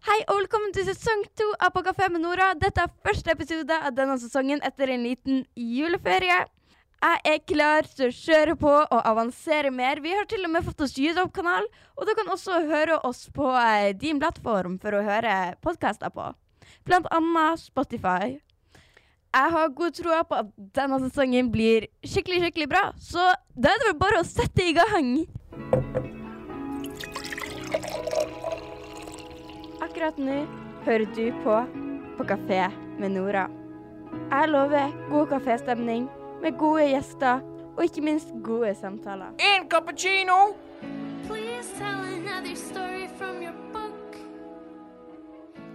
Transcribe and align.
Hei 0.00 0.22
og 0.32 0.38
velkommen 0.38 0.70
til 0.72 0.86
sesong 0.88 1.26
to 1.36 1.44
av 1.60 1.74
På 1.74 1.82
kafé 1.84 2.06
med 2.08 2.22
Nora. 2.24 2.54
Dette 2.56 2.86
er 2.86 2.92
første 3.04 3.34
episode 3.34 3.76
av 3.84 3.92
denne 3.92 4.14
sesongen 4.16 4.62
etter 4.64 4.88
en 4.94 5.02
liten 5.04 5.42
juleferie. 5.52 6.38
Jeg 7.04 7.20
er 7.28 7.42
klar 7.44 7.84
til 7.84 8.06
å 8.06 8.14
kjøre 8.16 8.54
på 8.62 8.72
og 8.80 9.10
avansere 9.10 9.68
mer. 9.68 10.00
Vi 10.00 10.14
har 10.16 10.24
til 10.30 10.46
og 10.48 10.54
med 10.54 10.64
fått 10.64 10.80
oss 10.86 10.96
YouTube-kanal, 10.96 11.68
og 12.00 12.08
du 12.08 12.14
kan 12.16 12.32
også 12.32 12.62
høre 12.70 12.96
oss 13.04 13.26
på 13.36 13.50
eh, 13.60 13.90
din 13.92 14.22
plattform 14.22 14.78
for 14.80 14.96
å 14.96 15.04
høre 15.04 15.34
podkaster 15.60 16.08
på. 16.16 16.30
Blant 16.88 17.10
annet 17.12 17.60
Spotify. 17.60 18.38
Jeg 19.36 19.54
har 19.58 19.76
god 19.82 20.00
tro 20.00 20.22
på 20.32 20.40
at 20.46 20.54
denne 20.80 21.02
sesongen 21.04 21.52
blir 21.52 21.90
skikkelig, 22.00 22.46
skikkelig 22.46 22.72
bra, 22.72 22.86
så 22.96 23.34
da 23.52 23.74
er 23.74 23.84
det 23.84 23.92
vel 23.92 24.00
bare 24.00 24.24
å 24.24 24.30
sette 24.32 24.64
i 24.64 24.72
gang. 24.80 25.12
Akkurat 30.00 30.20
nå 30.24 30.36
hører 30.86 31.10
du 31.12 31.26
på 31.44 31.54
På 32.16 32.24
kafé 32.24 32.70
med 32.96 33.10
Nora. 33.12 33.42
Jeg 34.30 34.48
lover 34.48 34.94
god 35.10 35.26
kaféstemning 35.28 36.06
med 36.40 36.56
gode 36.56 36.86
gjester 36.88 37.42
og 37.74 37.82
ikke 37.84 38.04
minst 38.06 38.30
gode 38.40 38.70
samtaler. 38.78 39.34
En 39.36 39.68
cappuccino! 39.68 40.54
Please 41.28 41.68
tell 41.76 42.00
another 42.14 42.56
story 42.56 43.10
from 43.18 43.42
your 43.44 43.52
book. 43.74 44.16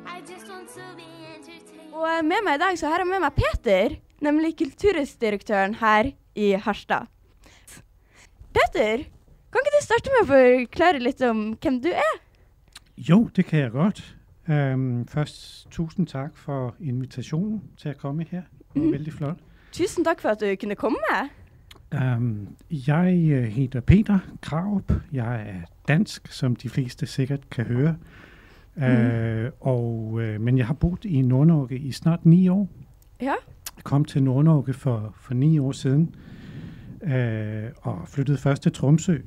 I 0.09 0.25
just 0.25 0.49
want 0.49 0.73
to 0.73 0.81
be 0.97 1.05
entertained. 1.35 1.93
Og 1.93 2.25
med 2.25 2.41
meg 2.49 2.57
i 2.57 2.63
dag 2.65 2.81
så 2.81 2.89
har 2.89 3.05
jeg 3.05 3.11
med 3.13 3.21
meg 3.27 3.37
Peter, 3.37 3.97
nemlig 4.25 4.55
kulturhusdirektøren 4.57 5.77
her 5.85 6.15
i 6.33 6.55
Harstad. 6.65 7.13
Peter, 8.57 9.05
kan 9.53 9.61
ikke 9.61 9.77
du 9.77 9.81
starte 9.85 10.17
med 10.17 10.25
å 10.25 10.29
forklare 10.33 11.09
litt 11.11 11.21
om 11.21 11.51
hvem 11.61 11.83
du 11.85 11.93
er? 11.93 12.21
Jo, 12.97 13.29
det 13.35 13.45
kan 13.45 13.59
jeg 13.59 13.71
godt. 13.71 14.14
Um, 14.49 15.07
først 15.07 15.67
tusind 15.71 16.07
tak 16.07 16.37
for 16.37 16.75
invitationen 16.81 17.61
til 17.77 17.89
at 17.89 17.97
komme 17.97 18.25
her. 18.31 18.41
Det 18.41 18.75
var 18.75 18.81
Mhm. 18.81 18.91
vældig 18.91 19.13
flot. 19.13 19.37
Tusen 19.71 20.03
takk 20.05 20.21
for 20.21 20.29
at 20.29 20.41
du 20.41 20.55
kunne 20.61 20.75
komme. 20.75 20.97
Um, 22.17 22.47
jeg 22.71 23.29
øh, 23.31 23.43
hedder 23.43 23.79
Peter 23.79 24.19
Kraup. 24.41 24.93
Jeg 25.13 25.35
er 25.41 25.61
dansk, 25.87 26.27
som 26.31 26.55
de 26.55 26.69
fleste 26.69 27.05
sikkert 27.05 27.49
kan 27.49 27.65
høre. 27.65 27.95
Uh, 28.77 29.51
og, 29.59 30.11
uh, 30.13 30.41
men 30.41 30.57
jeg 30.57 30.67
har 30.67 30.73
boet 30.73 31.05
i 31.05 31.21
Nord-Norge 31.21 31.77
i 31.77 31.91
snart 31.91 32.25
ni 32.25 32.47
år. 32.49 32.69
Ja. 33.21 33.33
Jeg 33.75 33.83
kom 33.83 34.05
til 34.05 34.23
Nord-Norge 34.23 34.73
for, 34.73 35.15
for 35.21 35.33
ni 35.33 35.59
år 35.59 35.71
siden 35.71 36.15
øh, 37.03 37.63
og 37.81 38.01
flyttede 38.07 38.37
først 38.37 38.61
til 38.63 38.71
Tromsø 38.71 39.17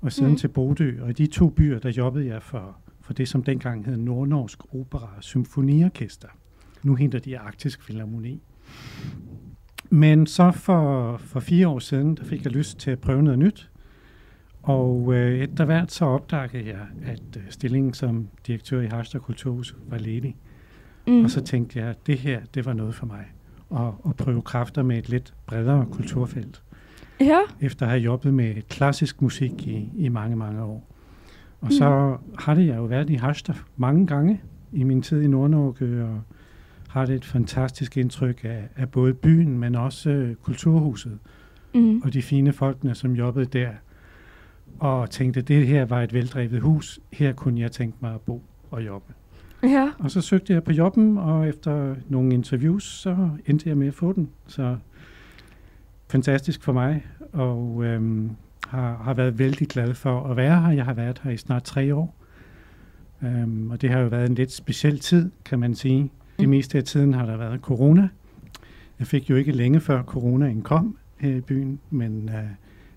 og 0.00 0.12
siden 0.12 0.30
mm. 0.30 0.36
til 0.36 0.48
Bodø. 0.48 1.02
Og 1.02 1.10
i 1.10 1.12
de 1.12 1.26
to 1.26 1.48
byer, 1.48 1.78
der 1.78 1.90
jobbede 1.90 2.26
jeg 2.26 2.42
for, 2.42 2.76
for 3.10 3.14
det, 3.14 3.28
som 3.28 3.42
dengang 3.42 3.86
hed 3.86 3.96
Nordnorsk 3.96 4.74
Opera 4.74 5.10
Symfoniorkester. 5.20 6.28
Nu 6.82 6.94
hedder 6.94 7.18
de 7.18 7.38
Arktisk 7.38 7.82
Filharmoni. 7.82 8.42
Men 9.90 10.26
så 10.26 10.50
for, 10.50 11.16
for 11.16 11.40
fire 11.40 11.68
år 11.68 11.78
siden, 11.78 12.14
der 12.14 12.24
fik 12.24 12.44
jeg 12.44 12.52
lyst 12.52 12.78
til 12.78 12.90
at 12.90 12.98
prøve 12.98 13.22
noget 13.22 13.38
nyt. 13.38 13.70
Og 14.62 15.14
øh, 15.14 15.40
etter 15.40 15.64
hvert 15.64 15.92
så 15.92 16.04
opdagede 16.04 16.68
jeg, 16.68 16.86
at 17.02 17.36
øh, 17.36 17.42
stillingen 17.48 17.94
som 17.94 18.28
direktør 18.46 18.80
i 18.80 18.86
Harstad 18.86 19.20
Kulturhus 19.20 19.76
var 19.86 19.98
ledig. 19.98 20.36
Mm. 21.06 21.24
Og 21.24 21.30
så 21.30 21.44
tænkte 21.44 21.78
jeg, 21.78 21.88
at 21.88 22.06
det 22.06 22.18
her, 22.18 22.40
det 22.54 22.66
var 22.66 22.72
noget 22.72 22.94
for 22.94 23.06
mig. 23.06 23.24
Og, 23.68 24.00
og 24.02 24.16
prøve 24.16 24.42
kræfter 24.42 24.82
med 24.82 24.98
et 24.98 25.08
lidt 25.08 25.34
bredere 25.46 25.86
kulturfelt. 25.92 26.62
Ja. 27.20 27.40
Efter 27.60 27.86
at 27.86 27.90
have 27.90 28.02
jobbet 28.02 28.34
med 28.34 28.62
klassisk 28.62 29.22
musik 29.22 29.66
i, 29.66 29.90
i 29.96 30.08
mange, 30.08 30.36
mange 30.36 30.62
år. 30.62 30.89
Og 31.60 31.72
så 31.72 32.16
har 32.38 32.54
det 32.54 32.66
jeg 32.66 32.76
jo 32.76 32.84
været 32.84 33.10
i 33.10 33.14
Harstad 33.14 33.54
mange 33.76 34.06
gange 34.06 34.40
i 34.72 34.82
min 34.84 35.02
tid 35.02 35.22
i 35.22 35.26
Nord-Norge, 35.26 36.04
og 36.04 36.20
har 36.88 37.06
det 37.06 37.14
et 37.14 37.24
fantastisk 37.24 37.96
indtryk 37.96 38.40
af, 38.44 38.68
af 38.76 38.88
både 38.88 39.14
byen, 39.14 39.58
men 39.58 39.74
også 39.74 40.10
øh, 40.10 40.34
kulturhuset 40.34 41.18
Mm. 41.74 42.02
og 42.04 42.12
de 42.12 42.22
fine 42.22 42.52
folkene, 42.52 42.94
som 42.94 43.12
jobbede 43.12 43.46
der. 43.46 43.68
Og 44.78 45.10
tænkte, 45.10 45.40
at 45.40 45.48
det 45.48 45.66
her 45.66 45.84
var 45.84 46.02
et 46.02 46.12
veldrevet 46.12 46.60
hus. 46.60 47.00
Her 47.12 47.32
kunne 47.32 47.60
jeg 47.60 47.72
tænke 47.72 47.96
mig 48.00 48.14
at 48.14 48.20
bo 48.20 48.42
og 48.70 48.86
jobbe. 48.86 49.12
Ja. 49.62 49.90
Og 49.98 50.10
så 50.10 50.20
søgte 50.20 50.52
jeg 50.52 50.64
på 50.64 50.72
jobben, 50.72 51.18
og 51.18 51.48
efter 51.48 51.94
nogle 52.08 52.34
interviews, 52.34 52.84
så 52.84 53.30
endte 53.46 53.68
jeg 53.68 53.76
med 53.76 53.86
at 53.86 53.94
få 53.94 54.12
den. 54.12 54.30
Så 54.46 54.76
fantastisk 56.08 56.62
for 56.62 56.72
mig, 56.72 57.06
og 57.32 57.84
øhm, 57.84 58.30
har, 58.70 58.96
har 59.04 59.14
været 59.14 59.38
vældig 59.38 59.68
glad 59.68 59.94
for 59.94 60.24
at 60.30 60.36
være 60.36 60.60
her. 60.62 60.70
Jeg 60.72 60.84
har 60.84 60.94
været 60.94 61.20
her 61.24 61.30
i 61.30 61.36
snart 61.36 61.62
tre 61.64 61.94
år, 61.94 62.14
øhm, 63.22 63.70
og 63.70 63.82
det 63.82 63.90
har 63.90 64.00
jo 64.00 64.06
været 64.08 64.28
en 64.28 64.34
lidt 64.34 64.52
speciel 64.52 64.98
tid, 64.98 65.30
kan 65.44 65.58
man 65.58 65.74
sige. 65.74 66.10
Det 66.38 66.46
Mm. 66.48 66.50
meste 66.50 66.78
af 66.78 66.84
tiden 66.84 67.14
har 67.14 67.26
der 67.26 67.36
været 67.36 67.60
corona. 67.60 68.08
Jeg 68.98 69.06
fik 69.06 69.30
jo 69.30 69.36
ikke 69.36 69.52
længe 69.52 69.80
før 69.80 70.02
coronaen 70.02 70.62
kom 70.62 70.96
her 71.18 71.36
i 71.36 71.40
byen, 71.40 71.80
men 71.90 72.28
øh, 72.28 72.44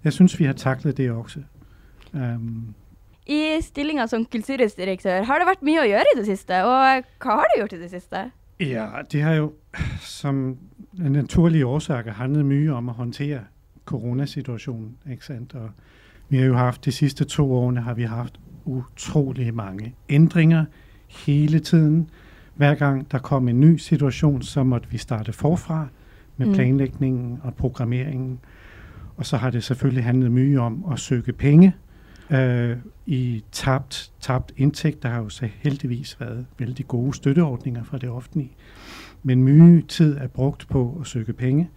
jeg 0.04 0.14
synes, 0.14 0.40
vi 0.40 0.46
har 0.46 0.54
taklet 0.54 0.98
det 0.98 1.12
også. 1.12 1.40
Um, 2.14 2.74
I 3.28 3.58
stillinga 3.62 4.08
som 4.08 4.26
kulturhusdirektør, 4.26 5.24
har 5.24 5.38
det 5.40 5.48
vært 5.48 5.62
mye 5.64 5.80
å 5.82 5.88
gjøre 5.88 6.02
i 6.16 6.18
det 6.20 6.26
siste? 6.26 6.64
Og 6.64 7.04
hva 7.24 7.36
har 7.40 7.46
du 7.54 7.60
gjort 7.62 7.74
i 7.74 7.80
det 7.82 7.90
siste? 7.92 8.24
Ja, 8.60 8.88
det 9.12 9.22
har 9.22 9.34
jo 9.34 9.52
som 10.02 10.58
en 11.06 11.12
naturlige 11.12 11.66
årsaker 11.66 12.12
handlet 12.12 12.46
mye 12.46 12.74
om 12.74 12.90
at 12.90 12.96
håndtere 12.96 13.40
coronasituationen, 13.86 14.96
ikke 15.12 15.26
sandt? 15.26 15.56
Og 15.56 15.70
vi 16.30 16.38
har 16.38 16.46
jo 16.46 16.56
haft 16.56 16.86
de 16.86 16.92
sidste 16.92 17.26
to 17.26 17.54
årene 17.54 17.82
har 17.82 17.94
vi 17.94 18.04
haft 18.04 18.40
utrolig 18.66 19.54
mange 19.54 19.96
ændringer 20.10 20.66
hele 21.08 21.60
tiden. 21.60 22.10
Hver 22.56 22.76
gang 22.76 23.12
der 23.12 23.18
kom 23.18 23.48
en 23.48 23.60
ny 23.60 23.78
situation, 23.78 24.42
så 24.42 24.64
måtte 24.64 24.90
vi 24.90 24.98
starte 24.98 25.34
forfra 25.34 25.88
med 26.38 26.48
Mm. 26.48 26.54
planlægningen 26.54 27.40
og 27.44 27.54
programmeringen. 27.56 28.40
Og 29.18 29.26
så 29.26 29.38
har 29.38 29.50
det 29.50 29.64
selvfølgelig 29.64 30.04
handlet 30.04 30.32
mye 30.32 30.60
om 30.60 30.86
at 30.92 31.00
søge 31.00 31.34
penge 31.34 31.76
øh, 32.32 32.78
i 33.06 33.44
tabt, 33.52 34.12
tabt 34.20 34.54
indtægt. 34.58 35.04
Der 35.04 35.10
har 35.10 35.18
jo 35.18 35.30
så 35.30 35.50
heldigvis 35.58 36.20
været 36.20 36.46
vældig 36.60 36.88
gode 36.88 37.14
støtteordninger 37.14 37.84
fra 37.84 37.98
det 37.98 38.10
offentlige. 38.10 38.52
Men 39.24 39.44
mye 39.44 39.82
tid 39.88 40.18
er 40.18 40.28
brugt 40.28 40.68
på 40.70 40.98
at 41.02 41.08
søge 41.08 41.34
penge, 41.34 41.70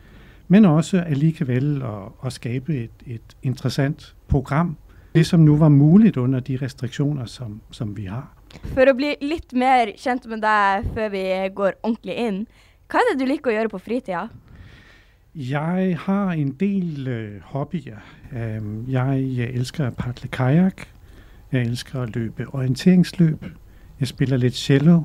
men 0.48 0.64
også 0.64 1.00
allikevel 1.00 1.82
at, 1.82 2.26
at 2.26 2.32
skabe 2.32 2.74
et, 2.84 3.06
et 3.06 3.36
interessant 3.42 4.14
program. 4.28 4.76
Det 5.14 5.26
som 5.26 5.40
nu 5.40 5.56
var 5.56 5.68
muligt 5.68 6.16
under 6.16 6.40
de 6.40 6.58
restriktioner, 6.62 7.24
som, 7.24 7.60
som 7.70 7.96
vi 7.96 8.04
har. 8.04 8.32
For 8.74 8.88
å 8.88 8.94
bli 8.96 9.14
litt 9.20 9.52
mer 9.56 9.92
kjent 9.98 10.26
med 10.28 10.42
deg 10.44 10.86
før 10.94 11.08
vi 11.12 11.24
går 11.54 11.78
ordentlig 11.82 12.16
inn, 12.20 12.42
hva 12.86 13.00
er 13.00 13.12
det 13.12 13.20
du 13.20 13.26
liker 13.28 13.50
å 13.50 13.56
gjøre 13.56 13.72
på 13.72 13.80
fritida? 13.82 14.26
Jeg 15.36 15.96
har 16.00 16.30
en 16.32 16.52
del 16.60 17.08
øh, 17.08 17.40
hobbyer. 17.42 17.98
Øhm, 18.32 18.84
jeg, 18.88 19.24
jeg 19.36 19.50
elsker 19.52 19.86
at 19.86 19.96
padle 19.96 20.28
kajak. 20.32 20.86
Jeg 21.52 21.66
elsker 21.66 22.00
at 22.02 22.16
løbe 22.16 22.46
orienteringsløb. 22.48 23.44
Jeg 24.00 24.08
spiller 24.08 24.36
lidt 24.36 24.54
cello. 24.54 25.02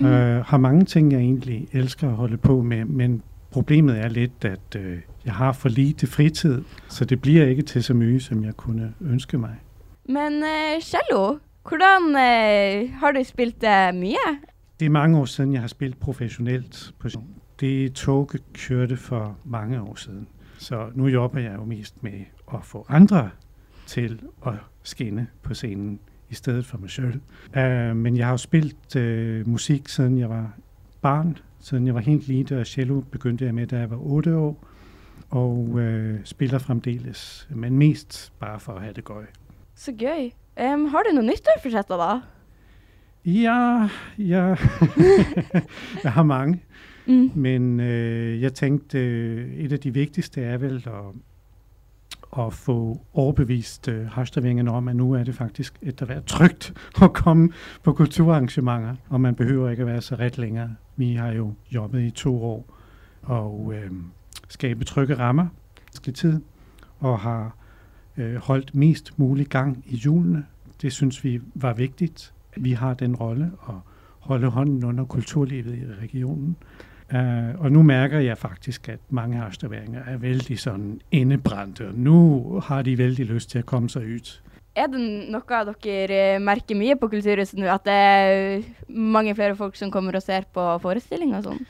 Mm. 0.00 0.06
Øh, 0.06 0.44
har 0.44 0.56
mange 0.56 0.84
ting, 0.84 1.12
jeg 1.12 1.20
egentlig 1.20 1.68
elsker 1.72 2.08
at 2.08 2.14
holde 2.14 2.36
på 2.36 2.62
med, 2.62 2.84
men 2.84 3.22
problemet 3.56 3.98
er 3.98 4.08
lidt, 4.08 4.44
at 4.44 4.76
øh, 4.76 4.98
jeg 5.24 5.34
har 5.34 5.52
for 5.52 5.68
lite 5.68 6.06
fritid, 6.06 6.62
så 6.88 7.04
det 7.04 7.20
bliver 7.20 7.46
ikke 7.46 7.62
til 7.62 7.82
så 7.82 7.94
mye, 7.94 8.20
som 8.20 8.44
jeg 8.44 8.54
kunne 8.54 8.94
ønske 9.00 9.38
mig. 9.38 9.54
Men 10.08 10.32
uh, 10.42 10.82
cello, 10.82 11.38
hvordan 11.68 12.02
eh, 12.16 12.90
har 12.92 13.12
du 13.12 13.24
spilt 13.24 13.60
det 13.60 13.94
mye? 13.94 14.38
Det 14.80 14.86
er 14.86 14.90
mange 14.90 15.18
år 15.18 15.24
siden, 15.24 15.52
jeg 15.52 15.60
har 15.60 15.68
spillet 15.68 15.98
professionelt. 15.98 16.94
På 16.98 17.08
det 17.60 17.92
toget 17.92 18.42
kørte 18.52 18.96
for 18.96 19.38
mange 19.44 19.80
år 19.80 19.94
siden. 19.94 20.28
Så 20.58 20.90
nu 20.94 21.06
jobber 21.06 21.40
jeg 21.40 21.54
jo 21.56 21.64
mest 21.64 22.02
med 22.02 22.24
at 22.54 22.60
få 22.62 22.86
andre 22.88 23.30
til 23.86 24.20
at 24.46 24.52
skinne 24.82 25.26
på 25.42 25.54
scenen 25.54 26.00
i 26.30 26.34
stedet 26.34 26.66
for 26.66 26.78
mig 26.78 26.90
selv. 26.90 27.20
Uh, 27.56 27.96
men 27.96 28.16
jeg 28.16 28.26
har 28.26 28.32
jo 28.32 28.36
spillet 28.36 28.96
uh, 28.96 29.48
musik, 29.48 29.88
siden 29.88 30.18
jeg 30.18 30.30
var 30.30 30.50
barn. 31.02 31.38
Siden 31.66 31.86
jeg 31.86 31.94
var 31.94 32.00
helt 32.00 32.28
lille, 32.28 32.60
og 32.60 32.66
cello 32.66 33.00
begyndte 33.00 33.44
jeg 33.44 33.54
med, 33.54 33.66
da 33.66 33.78
jeg 33.78 33.90
var 33.90 33.96
8 33.96 34.36
år. 34.36 34.66
Og 35.30 35.58
uh, 35.58 36.14
spiller 36.24 36.58
fremdeles, 36.58 37.48
men 37.50 37.78
mest 37.78 38.32
bare 38.38 38.60
for 38.60 38.72
at 38.72 38.82
have 38.82 38.92
det 38.92 39.04
gøy. 39.04 39.24
Så 39.74 39.92
gøy. 39.92 40.30
Em, 40.56 40.84
har 40.84 41.02
du 41.02 41.10
noe 41.14 41.26
nyttårsforsetter, 41.26 41.96
da? 41.98 42.20
Ja, 43.24 43.88
ja. 44.18 44.54
jeg 46.04 46.12
har 46.12 46.22
mange. 46.22 46.62
Mm. 47.06 47.30
Men 47.34 47.80
øh, 47.80 48.42
jeg 48.42 48.54
tænkte, 48.54 48.98
øh, 48.98 49.54
et 49.54 49.72
af 49.72 49.80
de 49.80 49.94
vigtigste 49.94 50.42
er 50.42 50.58
vel 50.58 50.76
at, 50.86 51.14
at 52.38 52.52
få 52.52 53.00
overbevist 53.14 53.88
øh, 53.88 54.06
hashtagvingerne 54.06 54.70
om, 54.70 54.88
at 54.88 54.96
nu 54.96 55.12
er 55.12 55.24
det 55.24 55.34
faktisk 55.34 55.78
et 55.82 56.08
være 56.08 56.20
trygt 56.20 56.74
at 57.02 57.12
komme 57.12 57.52
på 57.82 57.92
kulturarrangementer, 57.92 58.96
og 59.08 59.20
man 59.20 59.34
behøver 59.34 59.70
ikke 59.70 59.80
at 59.80 59.86
være 59.86 60.00
så 60.00 60.14
ret 60.14 60.38
længere. 60.38 60.74
Vi 60.96 61.14
har 61.14 61.32
jo 61.32 61.54
jobbet 61.74 62.02
i 62.02 62.10
to 62.10 62.44
år 62.44 62.76
og 63.22 63.72
øh, 63.74 63.90
skabe 64.48 64.84
trygge 64.84 65.18
rammer 65.18 65.46
i 66.06 66.10
tid, 66.10 66.40
og 66.98 67.18
har 67.18 67.56
øh, 68.16 68.36
holdt 68.36 68.74
mest 68.74 69.18
mulig 69.18 69.46
gang 69.46 69.84
i 69.86 69.96
julene. 69.96 70.46
Det 70.82 70.92
synes 70.92 71.24
vi 71.24 71.40
var 71.54 71.74
vigtigt, 71.74 72.34
vi 72.56 72.72
har 72.72 72.94
den 72.94 73.16
rolle 73.16 73.50
at 73.68 73.74
holde 74.20 74.48
hånden 74.48 74.84
under 74.84 75.04
kulturlivet 75.04 75.78
i 75.78 75.84
regionen. 76.02 76.56
Uh, 77.14 77.60
og 77.60 77.72
nu 77.72 77.82
mærker 77.82 78.18
jeg 78.18 78.38
faktisk, 78.38 78.88
at 78.88 78.98
mange 79.10 79.36
harsterværinger 79.36 80.02
er 80.04 80.16
vældig 80.16 80.58
sådan 80.58 81.00
indebrændte, 81.10 81.88
og 81.88 81.94
nu 81.94 82.42
har 82.64 82.82
de 82.82 82.98
vældig 82.98 83.26
lyst 83.26 83.50
til 83.50 83.58
at 83.58 83.66
komme 83.66 83.90
sig 83.90 84.02
ud. 84.02 84.40
Er 84.74 84.86
det 84.86 85.30
noe 85.30 85.74
dere 85.84 86.34
eh, 86.34 86.40
merker 86.42 86.74
mye 86.76 86.96
på 87.00 87.08
Kulturhuset 87.08 87.58
nå? 87.58 87.66
At 87.66 87.84
det 87.84 87.92
er 87.92 88.62
mange 88.88 89.34
flere 89.34 89.56
folk 89.56 89.76
som 89.76 89.90
kommer 89.90 90.12
og 90.12 90.22
ser 90.22 90.42
på 90.52 90.78
forestillinger 90.78 91.36
og 91.38 91.44
sånn? 91.44 91.62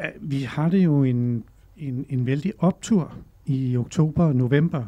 Uh, 0.00 0.30
vi 0.30 0.42
har 0.48 0.68
det 0.72 0.84
jo 0.84 1.02
en, 1.04 1.44
en, 1.76 2.06
en 2.08 2.26
vældig 2.26 2.52
optur 2.58 3.12
i 3.46 3.76
oktober 3.76 4.24
og 4.24 4.36
november, 4.36 4.84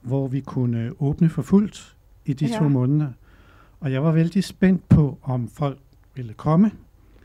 hvor 0.00 0.28
vi 0.28 0.40
kunne 0.40 0.92
åbne 1.00 1.28
for 1.28 1.42
fuldt 1.42 1.96
i 2.24 2.32
de 2.32 2.46
Ja. 2.46 2.58
to 2.58 2.68
måneder. 2.68 3.12
Og 3.80 3.92
jeg 3.92 4.02
var 4.02 4.12
vældig 4.12 4.44
spændt 4.44 4.88
på, 4.88 5.18
om 5.22 5.48
folk 5.48 5.78
ville 6.14 6.32
komme, 6.32 6.70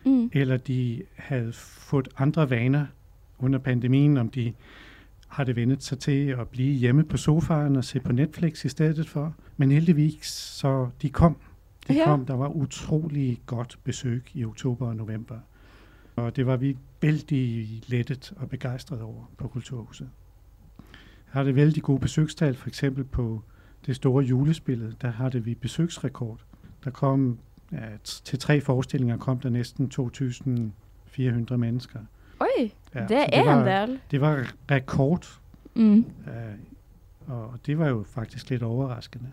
Mm. 0.06 0.30
eller 0.34 0.58
de 0.58 1.04
havde 1.16 1.54
fået 1.54 2.08
andre 2.18 2.50
vaner 2.50 2.86
under 3.40 3.60
pandemien, 3.60 4.18
om 4.18 4.30
de 4.30 4.54
havde 5.28 5.56
vendt 5.56 5.84
sig 5.84 6.00
til 6.00 6.28
at 6.28 6.48
blive 6.48 6.74
hjemme 6.74 7.04
på 7.04 7.18
sofaen 7.18 7.76
og 7.76 7.84
se 7.84 8.00
på 8.00 8.12
Netflix 8.12 8.66
i 8.66 8.70
stedet 8.70 9.10
for. 9.10 9.36
Men 9.58 9.72
heldigvis, 9.72 10.26
så 10.26 10.90
de 11.02 11.10
kom. 11.10 11.38
De 11.88 11.94
Ja. 11.94 12.06
kom. 12.06 12.26
Der 12.26 12.34
var 12.34 12.48
utrolig 12.48 13.42
godt 13.46 13.80
besøg 13.84 14.24
i 14.34 14.46
oktober 14.46 14.88
og 14.88 14.96
november. 14.96 15.40
Og 16.16 16.36
det 16.36 16.46
var 16.46 16.58
vi 16.58 16.78
vældig 17.02 17.68
lettet 17.88 18.34
og 18.38 18.50
begejstret 18.50 19.02
over 19.02 19.32
på 19.38 19.48
Kulturhuset. 19.48 20.10
Her 21.34 21.40
har 21.40 21.44
det 21.44 21.56
vældig 21.56 21.84
gode 21.84 22.00
besøgstal, 22.00 22.56
for 22.56 22.68
eksempel 22.68 23.04
på 23.04 23.42
det 23.86 23.96
store 23.96 24.24
julespillet, 24.24 25.02
der 25.02 25.12
har 25.12 25.30
det 25.30 25.46
vi 25.46 25.56
besøgsrekord. 25.56 26.40
Der 26.84 26.90
kom 26.92 27.38
ja, 27.72 27.78
til 28.04 28.40
tre 28.40 28.62
forestillinger 28.62 29.18
kom 29.18 29.40
der 29.40 29.50
næsten 29.50 29.92
2.400 29.94 31.56
mennesker. 31.58 32.00
Oi, 32.40 32.74
Ja, 32.96 33.06
det 33.08 33.18
er 33.34 33.58
en 33.60 33.68
del. 33.68 34.00
Det 34.12 34.22
var 34.22 34.48
rekord, 34.72 35.28
Mm. 35.76 36.06
øh, 36.28 36.56
og 37.28 37.54
det 37.66 37.78
var 37.80 37.88
jo 37.88 38.04
faktisk 38.14 38.50
lidt 38.50 38.64
overraskende. 38.64 39.28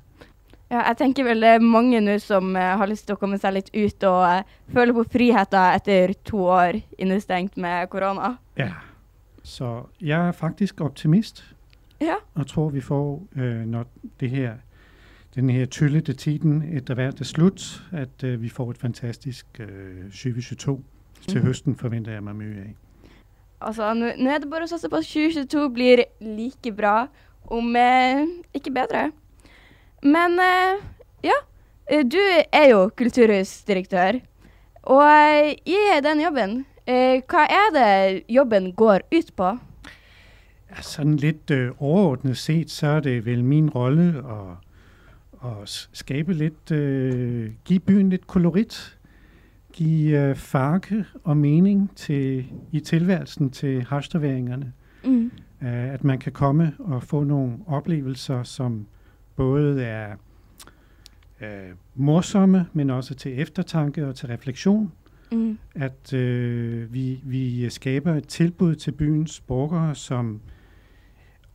Ja, 0.71 0.81
jeg 0.87 0.97
tenker 0.97 1.25
vel 1.25 1.41
det 1.41 1.49
er 1.49 1.59
mange 1.59 2.01
nå 2.01 2.19
som 2.19 2.57
eh, 2.57 2.63
har 2.79 2.87
lyst 2.87 3.07
til 3.07 3.17
å 3.17 3.19
komme 3.19 3.39
seg 3.41 3.53
litt 3.57 3.71
ut 3.75 4.05
og 4.05 4.37
eh, 4.39 4.43
føle 4.75 4.93
på 4.95 5.05
friheten 5.13 5.75
etter 5.75 6.13
to 6.25 6.45
år 6.53 6.79
innestengt 6.99 7.57
med 7.57 7.89
korona. 7.91 8.35
Ja, 8.59 8.73
så 9.43 9.87
jeg 10.01 10.29
er 10.29 10.33
faktisk 10.33 10.81
optimist, 10.81 11.43
Ja. 12.01 12.15
og 12.35 12.47
tror 12.47 12.69
vi 12.71 12.81
får, 12.81 13.23
øh, 13.37 13.65
når 13.67 13.85
det 14.21 14.31
her, 14.31 14.55
den 15.35 15.51
her 15.51 15.67
tyllete 15.67 16.13
tiden 16.13 16.63
etter 16.77 16.95
hvert 16.95 17.21
er 17.21 17.25
slut, 17.25 17.83
at 17.93 18.25
øh, 18.25 18.43
vi 18.43 18.49
får 18.49 18.71
et 18.71 18.79
fantastisk 18.79 19.47
øh, 19.61 20.05
2022. 20.11 20.83
Til 21.29 21.39
Mhm. 21.39 21.47
høsten 21.47 21.77
forventer 21.77 22.13
jeg 22.13 22.23
mig 22.23 22.37
mye 22.37 22.61
af. 22.61 22.75
Altså, 23.61 23.95
nå 23.95 24.07
nå 24.19 24.31
er 24.31 24.39
det 24.39 24.51
bare 24.51 24.63
å 24.65 24.67
satse 24.71 24.89
på 24.89 24.97
at 24.97 25.05
2022 25.05 25.71
blir 25.75 26.05
like 26.21 26.73
bra, 26.73 27.07
om 27.51 27.77
eh, 27.77 28.27
ikke 28.55 28.71
bedre. 28.71 29.11
Men 30.03 30.39
eh, 30.39 30.79
ja, 31.25 31.35
eh, 31.91 32.05
du 32.05 32.19
er 32.53 32.69
jo 32.71 32.89
kulturhusdirektør. 32.97 34.21
Og 34.83 35.03
eh, 35.03 35.55
i 35.67 35.77
den 36.05 36.21
jobben, 36.23 36.65
eh, 36.87 37.21
hva 37.29 37.45
er 37.51 37.73
det 37.75 38.23
jobben 38.29 38.73
går 38.73 39.01
ut 39.19 39.33
på? 39.37 39.59
Ja, 40.71 40.83
sådan 40.83 41.17
lidt 41.17 41.51
øh, 41.51 41.71
overordnet 41.79 42.37
set, 42.37 42.71
så 42.71 42.87
er 42.87 43.01
det 43.01 43.27
vel 43.27 43.45
min 43.45 43.71
rolle 43.71 44.09
at, 44.19 44.57
at 45.45 45.89
skabe 45.93 46.33
lidt, 46.33 46.71
øh, 46.71 47.51
give 47.65 47.81
byen 47.81 48.11
lidt 48.11 48.27
kolorit, 48.27 48.99
give 49.73 50.29
øh, 50.29 50.37
farke 50.37 51.05
og 51.25 51.37
mening 51.37 51.91
til, 51.97 52.47
i 52.73 52.81
tilværelsen 52.81 53.51
til 53.51 53.83
harsterværingerne. 53.83 54.73
Mm. 55.05 55.31
Øh, 55.63 55.93
at 55.95 56.05
man 56.05 56.19
kan 56.19 56.33
komme 56.33 56.73
og 56.79 57.03
få 57.03 57.25
nogle 57.25 57.53
oplevelser, 57.67 58.43
som 58.43 58.87
både 59.37 59.85
er 59.85 60.17
øh, 61.41 61.49
morsomme, 61.95 62.67
men 62.73 62.91
også 62.91 63.15
til 63.15 63.41
eftertanke 63.41 64.07
og 64.07 64.15
til 64.15 64.29
refleksion. 64.29 64.93
Mm. 65.33 65.59
At 65.75 66.13
øh, 66.13 66.93
vi, 66.93 67.21
vi 67.25 67.71
skaber 67.71 68.15
et 68.15 68.29
tilbud 68.29 68.75
til 68.75 68.93
byens 68.93 69.41
borgere, 69.41 69.95
som 69.95 70.41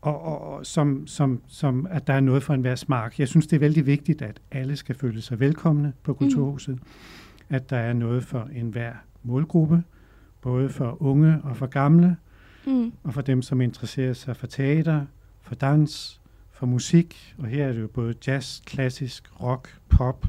og, 0.03 0.21
og 0.53 0.65
som, 0.65 1.07
som, 1.07 1.41
som 1.47 1.87
at 1.89 2.07
der 2.07 2.13
er 2.13 2.19
noget 2.19 2.43
for 2.43 2.53
enhver 2.53 2.75
smag. 2.75 3.19
Jeg 3.19 3.27
synes, 3.27 3.47
det 3.47 3.55
er 3.55 3.59
vældig 3.59 3.85
vigtigt, 3.85 4.21
at 4.21 4.41
alle 4.51 4.75
skal 4.75 4.95
føle 4.95 5.21
sig 5.21 5.39
velkomne 5.39 5.93
på 6.03 6.13
Kulturhuset. 6.13 6.79
At 7.49 7.69
der 7.69 7.77
er 7.77 7.93
noget 7.93 8.23
for 8.23 8.49
enhver 8.55 8.93
målgruppe, 9.23 9.83
både 10.41 10.69
for 10.69 11.01
unge 11.01 11.41
og 11.43 11.57
for 11.57 11.65
gamle, 11.65 12.17
Mm. 12.67 12.91
og 13.03 13.13
for 13.13 13.21
dem, 13.21 13.41
som 13.41 13.61
interesserer 13.61 14.13
sig 14.13 14.35
for 14.37 14.47
teater, 14.47 15.05
for 15.41 15.55
dans, 15.55 16.21
for 16.51 16.65
musik. 16.65 17.35
Og 17.37 17.45
her 17.47 17.67
er 17.67 17.73
det 17.73 17.81
jo 17.81 17.87
både 17.87 18.13
jazz, 18.27 18.61
klassisk, 18.65 19.41
rock, 19.41 19.77
pop. 19.89 20.25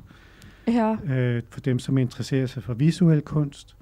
Ja. 0.68 0.96
Øh, 1.04 1.42
for 1.50 1.60
dem, 1.60 1.78
som 1.78 1.98
interesserer 1.98 2.46
sig 2.46 2.62
for 2.62 2.74
visuel 2.74 3.22
kunst. 3.22 3.76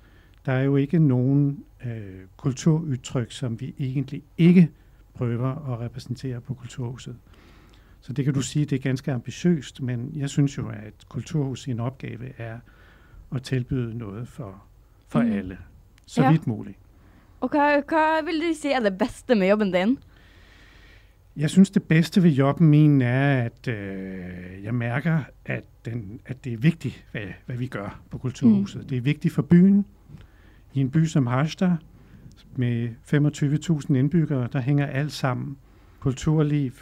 Der 0.46 0.52
er 0.52 0.62
jo 0.62 0.76
ikke 0.76 0.98
nogen 0.98 1.64
øh, 1.86 1.92
kulturudtryk, 2.36 3.32
som 3.32 3.60
vi 3.60 3.74
egentlig 3.78 4.22
ikke 4.38 4.70
prøver 5.14 5.72
at 5.72 5.80
repræsentere 5.80 6.40
på 6.40 6.54
Kulturhuset. 6.54 7.16
Så 8.00 8.12
det 8.12 8.24
kan 8.24 8.34
du 8.34 8.40
sige, 8.42 8.64
det 8.64 8.76
er 8.76 8.80
ganske 8.82 9.12
ambitiøst, 9.12 9.80
men 9.82 10.12
jeg 10.16 10.30
synes 10.30 10.58
jo, 10.58 10.68
at 10.68 10.94
kulturhus 11.08 11.68
en 11.68 11.80
opgave 11.80 12.32
er 12.40 12.58
at 13.34 13.42
tilbyde 13.42 13.98
noget 13.98 14.28
for, 14.28 14.62
for 15.08 15.22
Mm. 15.22 15.32
alle. 15.32 15.58
Så 16.06 16.22
Ja. 16.22 16.30
vidt 16.30 16.46
muligt. 16.46 16.78
Og 17.40 17.48
hva, 17.48 17.80
hva 17.88 18.24
vil 18.24 18.40
du 18.40 18.54
si 18.60 18.68
er 18.68 18.80
det 18.80 18.98
beste 18.98 19.34
med 19.34 19.48
jobben 19.48 19.72
din? 19.72 19.98
Jeg 21.36 21.50
synes, 21.50 21.70
det 21.70 21.82
bedste 21.82 22.22
ved 22.22 22.30
jobben 22.30 22.68
min 22.68 23.02
er, 23.02 23.42
at 23.42 23.68
øh, 23.68 24.64
jeg 24.64 24.74
mærker, 24.74 25.20
at, 25.44 25.64
den, 25.84 26.20
at 26.26 26.44
det 26.44 26.52
er 26.52 26.56
vigtigt, 26.56 27.06
hvad, 27.12 27.22
hvad 27.46 27.56
vi 27.56 27.66
gør 27.66 28.00
på 28.10 28.18
Kulturhuset. 28.18 28.80
Mm. 28.82 28.88
Det 28.88 28.96
er 28.96 29.00
vigtigt 29.02 29.34
for 29.34 29.42
byen. 29.42 29.86
I 30.74 30.80
en 30.80 30.90
by 30.90 31.04
som 31.04 31.26
Harstad, 31.26 31.72
med 32.56 32.88
25.000 33.88 33.94
indbyggere, 33.94 34.48
der 34.52 34.60
hænger 34.60 34.86
alt 34.86 35.12
sammen. 35.12 35.56
Kulturliv, 36.00 36.72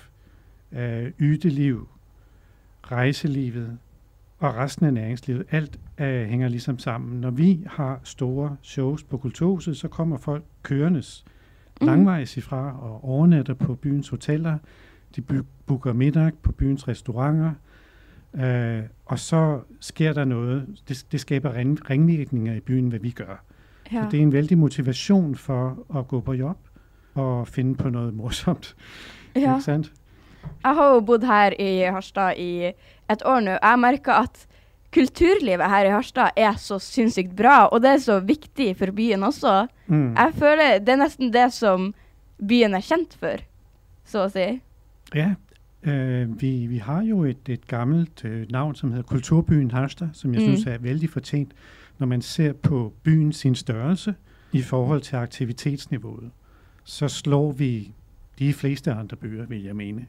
øh, 0.72 1.12
ydeliv, 1.20 1.88
rejselivet 2.82 3.78
og 4.38 4.54
resten 4.56 4.86
af 4.86 4.94
næringslivet. 4.94 5.44
Alt 5.50 5.80
øh, 6.00 6.26
hænger 6.26 6.48
ligesom 6.48 6.78
sammen. 6.78 7.20
Når 7.20 7.30
vi 7.30 7.64
har 7.66 8.00
store 8.02 8.56
shows 8.62 9.04
på 9.04 9.16
Kulturhuset, 9.16 9.76
så 9.76 9.88
kommer 9.88 10.16
folk 10.16 10.44
kørendes 10.62 11.24
Mm. 11.80 11.86
langvejs 11.86 12.36
ifra 12.36 12.80
og 12.82 13.04
overnatter 13.04 13.54
på 13.54 13.74
byens 13.74 14.08
hoteller. 14.08 14.58
De 15.16 15.20
by- 15.20 15.40
booker 15.66 15.92
middag 15.92 16.30
på 16.42 16.52
byens 16.52 16.88
restauranter. 16.88 17.52
Øh, 18.34 18.82
og 19.06 19.18
så 19.18 19.60
sker 19.80 20.12
der 20.12 20.24
noget. 20.24 20.80
Det, 20.88 21.06
det 21.12 21.20
skaber 21.20 21.54
ring, 21.54 21.90
ringvirkninger 21.90 22.54
i 22.54 22.60
byen, 22.60 22.88
hvad 22.88 22.98
vi 22.98 23.10
gør. 23.10 23.44
Ja. 23.92 24.02
Så 24.02 24.08
det 24.10 24.18
er 24.18 24.22
en 24.22 24.32
vældig 24.32 24.58
motivation 24.58 25.34
for 25.34 25.78
at 25.98 26.08
gå 26.08 26.20
på 26.20 26.32
job 26.32 26.58
og 27.14 27.48
finde 27.48 27.74
på 27.74 27.88
noget 27.88 28.14
morsomt. 28.14 28.76
ja. 29.36 29.40
Ikke 29.40 29.64
sandt? 29.64 29.92
Jeg 30.64 30.74
har 30.74 30.94
jo 30.94 31.00
bodd 31.00 31.24
her 31.24 31.52
i 31.58 31.92
Harstad 31.92 32.36
i 32.36 32.72
et 33.10 33.22
år 33.24 33.40
nå. 33.40 33.56
Jeg 33.62 33.78
merker 33.78 34.12
at 34.12 34.46
kulturlivet 34.94 35.70
her 35.70 35.84
i 35.84 35.90
Harstad 35.90 36.30
er 36.36 36.56
så 36.56 36.78
sinnssykt 36.78 37.36
bra, 37.36 37.66
og 37.66 37.82
det 37.82 37.90
er 37.90 37.98
så 37.98 38.20
viktig 38.20 38.76
for 38.76 38.92
byen 38.96 39.22
også. 39.22 39.66
Mm. 39.86 40.14
Jeg 40.14 40.32
føler 40.34 40.78
det 40.78 40.88
er 40.88 40.96
nesten 40.96 41.32
det 41.32 41.52
som 41.52 41.92
byen 42.48 42.74
er 42.74 42.84
kjent 42.84 43.14
for, 43.20 43.44
så 44.04 44.26
å 44.26 44.32
si. 44.32 44.48
Ja, 45.14 45.34
øh, 45.82 46.40
vi, 46.40 46.66
vi 46.70 46.78
har 46.78 47.02
jo 47.02 47.24
et, 47.24 47.48
et 47.48 47.66
gammelt 47.68 48.24
øh, 48.24 48.46
navn, 48.50 48.74
som 48.74 48.92
hedder 48.92 49.08
Kulturbyen 49.08 49.70
Harstad, 49.70 50.08
som 50.12 50.34
jeg 50.34 50.42
mm. 50.42 50.48
synes 50.48 50.66
er 50.66 50.78
vældig 50.78 51.10
fortjent, 51.10 51.52
når 52.00 52.06
man 52.06 52.22
ser 52.22 52.52
på 52.52 52.92
byen 53.02 53.32
sin 53.32 53.54
størrelse 53.54 54.14
i 54.52 54.62
forhold 54.62 55.00
til 55.00 55.16
aktivitetsniveauet. 55.16 56.30
Så 56.84 57.08
slår 57.08 57.52
vi 57.52 57.92
de 58.38 58.52
fleste 58.52 58.92
andre 58.92 59.16
byer, 59.16 59.46
vil 59.46 59.62
jeg 59.64 59.76
mene. 59.76 60.06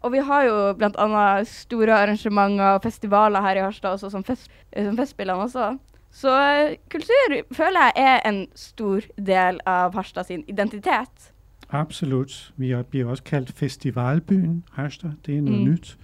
Og 0.00 0.12
vi 0.12 0.18
har 0.18 0.42
jo 0.44 0.72
blant 0.76 0.96
annet 1.00 1.48
store 1.48 1.94
arrangementer 2.02 2.64
og 2.76 2.82
festivaler 2.82 3.40
her 3.40 3.56
i 3.56 3.62
Harstad 3.64 3.90
også, 3.96 4.10
som, 4.10 4.24
fest, 4.24 4.50
eh, 4.72 4.84
som 4.84 4.96
Festspillene 4.96 5.42
også. 5.46 5.76
Så 6.10 6.34
eh, 6.40 6.76
kultur 6.92 7.38
føler 7.52 7.80
jeg 7.80 7.92
er 7.96 8.28
en 8.28 8.46
stor 8.54 9.00
del 9.16 9.60
av 9.66 9.94
Harstad 9.94 10.24
sin 10.24 10.44
identitet. 10.48 11.32
Absolut. 11.70 12.52
Vi 12.56 12.70
er, 12.70 12.82
bliver 12.82 13.06
også 13.10 13.22
kaldt 13.22 13.52
Festivalbyen 13.52 14.64
Harstad. 14.72 15.10
Det 15.26 15.36
er 15.36 15.40
noget 15.40 15.60
mm. 15.60 15.70
nyt, 15.70 15.98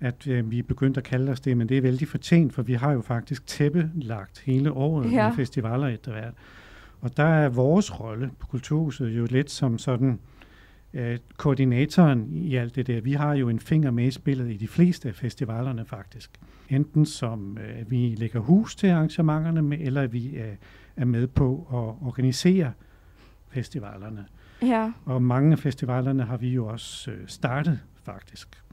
at 0.00 0.26
øh, 0.26 0.50
vi 0.50 0.58
er 0.58 0.62
begyndt 0.62 0.96
at 0.96 1.04
kalde 1.04 1.32
os 1.32 1.40
det, 1.40 1.56
men 1.56 1.68
det 1.68 1.76
er 1.78 1.82
vældig 1.82 2.08
fortjent, 2.08 2.52
for 2.54 2.62
vi 2.62 2.72
har 2.74 2.92
jo 2.92 3.00
faktisk 3.00 3.46
tæppelagt 3.46 4.42
hele 4.46 4.72
året 4.72 5.12
Ja. 5.12 5.28
med 5.28 5.36
festivaler 5.36 5.86
etter 5.86 6.12
hvert. 6.12 6.34
Og 7.00 7.16
der 7.16 7.24
er 7.24 7.48
vores 7.48 8.00
rolle 8.00 8.30
på 8.38 8.46
Kulturhuset 8.46 9.08
jo 9.08 9.26
lidt 9.30 9.50
som 9.50 9.78
sådan 9.78 10.18
øh, 10.94 11.18
koordinatoren 11.36 12.28
i 12.32 12.56
alt 12.56 12.76
det 12.76 12.86
der. 12.86 13.00
Vi 13.00 13.12
har 13.12 13.34
jo 13.34 13.48
en 13.48 13.60
finger 13.60 13.90
med 13.90 14.04
i 14.06 14.10
spillet 14.10 14.50
i 14.50 14.56
de 14.56 14.68
fleste 14.68 15.08
af 15.08 15.14
festivalerne 15.14 15.84
faktisk. 15.84 16.30
Enten 16.68 17.06
som 17.06 17.58
øh, 17.58 17.90
vi 17.90 18.14
lægger 18.18 18.40
hus 18.40 18.76
til 18.76 18.86
arrangementerne, 18.86 19.62
med, 19.62 19.78
eller 19.80 20.06
vi 20.06 20.36
er, 20.36 20.52
er 20.96 21.04
med 21.04 21.26
på 21.26 21.66
at 21.70 22.06
organisere 22.06 22.72
festivalerne. 23.48 24.24
Ja. 24.62 24.92
Og 25.04 25.22
mange 25.22 25.52
af 25.52 25.58
festivalerne 25.58 26.22
har 26.22 26.36
vi 26.36 26.48
jo 26.48 26.66
også 26.66 27.10
øh, 27.10 27.16
startet 27.26 27.80
faktisk. 28.04 28.63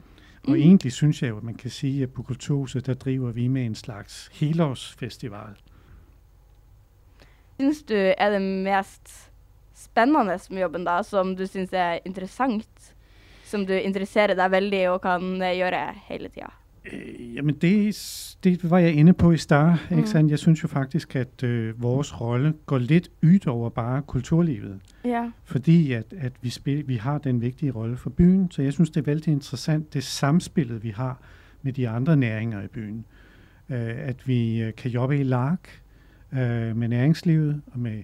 Og 0.44 0.50
Mm. 0.50 0.56
egentlig 0.56 0.92
synes 0.92 1.22
jeg 1.22 1.30
jo, 1.30 1.38
at 1.38 1.44
man 1.44 1.56
kan 1.56 1.70
sige, 1.70 2.04
at 2.04 2.14
på 2.14 2.24
Kulturhuset, 2.24 2.86
der 2.86 2.94
driver 2.94 3.32
vi 3.32 3.48
med 3.48 3.66
en 3.66 3.76
slags 3.76 4.30
helårsfestival. 4.34 5.56
Syns 7.60 7.84
du 7.84 7.94
er 8.18 8.30
det 8.30 8.42
mest 8.42 9.32
spennende 9.76 10.40
med 10.50 10.62
jobben, 10.62 10.86
da, 10.86 11.02
som 11.04 11.36
du 11.36 11.46
syns 11.48 11.74
er 11.74 12.00
interessant? 12.06 12.94
Som 13.46 13.66
du 13.66 13.74
interesserer 13.74 14.34
deg 14.38 14.52
veldig 14.52 14.82
og 14.90 15.02
kan 15.02 15.42
eh, 15.42 15.58
gjøre 15.60 15.94
hele 16.08 16.30
tida? 16.30 16.50
Øh, 16.86 17.36
jamen 17.36 17.56
det, 17.56 18.36
det 18.44 18.70
var 18.70 18.78
jeg 18.78 18.94
inde 18.94 19.14
på 19.14 19.32
i 19.32 19.38
start. 19.38 19.80
Mm. 19.90 19.96
Mm. 19.96 19.98
Ikke 19.98 20.10
sandt? 20.10 20.32
Jeg 20.32 20.40
synes 20.40 20.64
jo 20.64 20.68
faktisk, 20.68 21.16
at 21.16 21.44
øh, 21.44 21.82
vores 21.82 22.22
rolle 22.22 22.54
går 22.66 22.78
lidt 22.78 23.10
ud 23.24 23.48
over 23.48 23.70
bare 23.70 24.02
kulturlivet. 24.02 24.80
Ja. 25.06 25.32
Fordi 25.44 25.92
at, 25.92 26.14
at 26.18 26.34
vi, 26.42 26.50
spil, 26.50 26.88
vi 26.88 26.96
har 26.96 27.18
den 27.18 27.42
vigtige 27.42 27.72
rolle 27.72 27.98
for 27.98 28.10
byen. 28.10 28.52
Så 28.52 28.62
jeg 28.62 28.74
synes, 28.74 28.90
det 28.90 29.02
er 29.02 29.06
vældig 29.06 29.32
interessant, 29.32 29.94
det 29.94 30.04
samspillet, 30.04 30.84
vi 30.84 30.90
har 30.90 31.22
med 31.62 31.74
de 31.74 31.90
andre 31.90 32.18
næringer 32.18 32.62
i 32.62 32.68
byen. 32.68 33.06
Øh, 33.70 34.08
at 34.08 34.28
vi 34.28 34.62
øh, 34.62 34.74
kan 34.74 34.92
jobbe 34.92 35.20
i 35.20 35.24
lag 35.24 35.58
øh, 36.34 36.78
med 36.78 36.88
næringslivet 36.88 37.62
og 37.74 37.80
med 37.80 38.04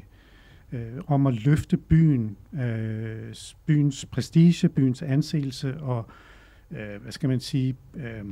øh, 0.71 0.81
om 1.07 1.27
at 1.27 1.45
løfte 1.45 1.77
byen, 1.77 2.37
øh, 2.61 3.33
byens 3.65 4.05
prestige, 4.05 4.69
byens 4.69 5.01
anseelse 5.01 5.77
og 5.77 6.05
øh, 6.07 6.26
øh, 6.71 7.01
hvad 7.01 7.11
skal 7.11 7.29
man 7.29 7.39
sige, 7.39 7.75
øh, 7.95 8.25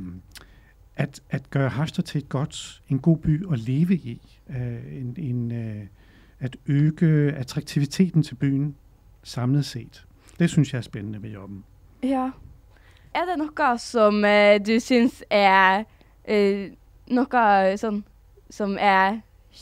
at, 0.96 1.20
at 1.30 1.50
gøre 1.50 1.68
Harster 1.68 2.02
til 2.02 2.18
et 2.18 2.28
godt, 2.28 2.82
en 2.88 2.98
god 2.98 3.16
by 3.16 3.52
at 3.52 3.58
leve 3.58 3.94
i. 3.94 4.40
Øh, 4.50 4.96
en, 5.00 5.14
en, 5.18 5.52
øh, 5.52 5.86
at 6.40 6.56
øge 6.66 7.32
attraktiviteten 7.32 8.22
til 8.22 8.34
byen 8.34 8.76
samlet 9.22 9.64
set. 9.64 10.06
Det 10.38 10.50
synes 10.50 10.72
jeg 10.72 10.78
er 10.78 10.82
spændende 10.82 11.22
ved 11.22 11.30
jobben. 11.30 11.64
ja. 12.02 12.30
Er 13.14 13.24
det 13.24 13.38
noget, 13.58 13.80
som 13.80 14.24
øh, 14.24 14.60
du 14.66 14.80
synes 14.80 15.24
er 15.30 15.84
øh, 16.28 16.70
noget, 17.06 17.72
øh, 17.72 17.78
sådan, 17.78 18.04
som 18.50 18.76
er 18.80 19.20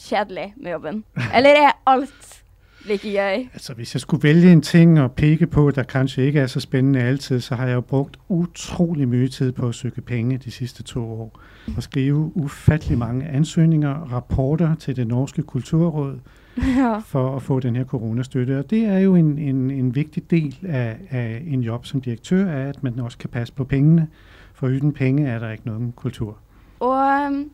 kedeligt 0.08 0.56
med 0.56 0.70
jobben? 0.70 1.04
Eller 1.36 1.50
er 1.50 1.82
alt 1.86 2.43
like 2.84 3.12
gøy? 3.12 3.48
Altså, 3.52 3.74
hvis 3.74 3.94
jeg 3.94 4.00
skulle 4.00 4.22
vælge 4.22 4.52
en 4.52 4.62
ting 4.62 5.00
og 5.00 5.12
peke 5.12 5.46
på, 5.46 5.70
der 5.70 5.82
kanskje 5.82 6.24
ikke 6.24 6.40
er 6.40 6.46
så 6.46 6.60
spændende 6.60 7.00
altid, 7.00 7.40
så 7.40 7.54
har 7.54 7.66
jeg 7.66 7.74
jo 7.74 7.80
brugt 7.80 8.16
utrolig 8.28 9.08
mye 9.08 9.28
tid 9.28 9.52
på 9.52 9.68
at 9.68 9.74
søge 9.74 10.00
penge 10.00 10.38
de 10.38 10.50
sidste 10.50 10.82
to 10.82 11.00
år. 11.00 11.40
Og 11.76 11.82
skrive 11.82 12.32
ufattelig 12.34 12.98
mange 12.98 13.26
ansøgninger 13.26 13.90
og 13.90 14.12
rapporter 14.12 14.74
til 14.74 14.96
det 14.96 15.06
norske 15.06 15.42
kulturråd 15.42 16.18
ja. 16.56 16.98
for 16.98 17.36
at 17.36 17.42
få 17.42 17.60
den 17.60 17.76
her 17.76 17.84
coronastøtte. 17.84 18.58
Og 18.58 18.70
det 18.70 18.84
er 18.84 18.98
jo 18.98 19.14
en, 19.14 19.38
en, 19.38 19.70
en 19.70 19.94
vigtig 19.94 20.30
del 20.30 20.58
af, 20.62 20.96
af 21.10 21.42
en 21.46 21.60
jobb 21.60 21.86
som 21.86 22.00
direktør, 22.00 22.46
er, 22.46 22.68
at 22.68 22.82
man 22.82 23.00
også 23.00 23.18
kan 23.18 23.30
passe 23.30 23.54
på 23.54 23.64
pengene. 23.64 24.08
For 24.54 24.66
uden 24.66 24.92
penge 24.92 25.28
er 25.28 25.38
der 25.38 25.50
ikke 25.50 25.66
nogen 25.66 25.92
kultur. 25.92 26.38
Og 26.80 27.26
um, 27.26 27.50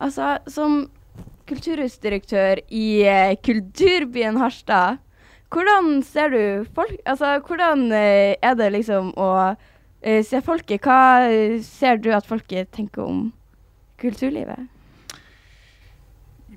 altså, 0.00 0.38
som 0.48 0.90
kulturhusdirektør 1.48 2.60
i 2.70 3.02
eh, 3.02 3.36
kulturbyen 3.44 4.36
Harstad, 4.40 4.96
hvordan 5.52 6.02
ser 6.02 6.28
du 6.28 6.64
folk 6.74 6.96
Altså, 7.06 7.38
hvordan 7.46 7.92
eh, 7.92 8.34
er 8.42 8.54
det 8.58 8.72
liksom 8.72 9.12
å 9.16 9.54
eh, 10.02 10.24
se 10.24 10.40
folket? 10.42 10.80
Hva 10.82 11.28
eh, 11.30 11.60
ser 11.62 11.96
du 12.02 12.10
at 12.10 12.26
folket 12.26 12.68
tenker 12.74 13.02
om 13.02 13.32
kulturlivet? 14.00 14.68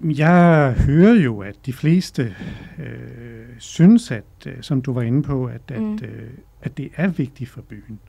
Jeg 0.01 0.73
hører 0.85 1.15
jo, 1.15 1.39
at 1.41 1.55
de 1.65 1.73
fleste 1.73 2.35
øh, 2.79 3.47
synes, 3.59 4.11
at, 4.11 4.47
øh, 4.47 4.61
som 4.61 4.81
du 4.81 4.93
var 4.93 5.01
inde 5.01 5.23
på, 5.23 5.45
at, 5.45 5.61
at, 5.71 5.81
Mm. 5.81 5.93
øh, 5.93 6.29
at 6.61 6.77
det 6.77 6.89
er 6.97 7.07
vigtigt 7.07 7.49
for 7.49 7.61
byen. 7.61 7.99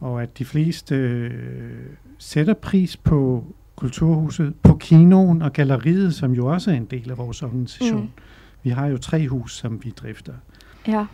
Og 0.00 0.22
at 0.22 0.38
de 0.38 0.44
fleste 0.44 0.94
øh, 0.94 1.86
sætter 2.18 2.54
pris 2.54 2.96
på 2.96 3.44
kulturhuset, 3.76 4.54
på 4.62 4.76
kinoen 4.76 5.42
og 5.42 5.52
galleriet, 5.52 6.14
som 6.14 6.32
jo 6.32 6.46
også 6.46 6.70
er 6.70 6.74
en 6.74 6.84
del 6.84 7.10
af 7.10 7.18
vores 7.18 7.42
organisation. 7.42 8.00
Mm. 8.00 8.08
Vi 8.62 8.70
har 8.70 8.86
jo 8.86 8.98
tre 8.98 9.28
hus, 9.28 9.56
som 9.56 9.80
vi 9.84 9.90
drifter. 9.90 10.32
Ja. 10.88 11.06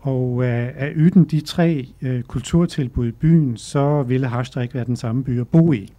Og 0.00 0.44
øh, 0.44 0.68
af 0.76 0.92
yden 0.96 1.24
de 1.24 1.40
tre 1.40 1.88
øh, 2.02 2.22
kulturtilbud 2.22 3.06
i 3.06 3.12
byen, 3.12 3.56
så 3.56 4.02
ville 4.02 4.26
Harstad 4.26 4.62
ikke 4.62 4.74
være 4.74 4.84
den 4.84 4.96
samme 4.96 5.24
by 5.24 5.40
at 5.40 5.48
bo 5.48 5.72
i. 5.72 5.92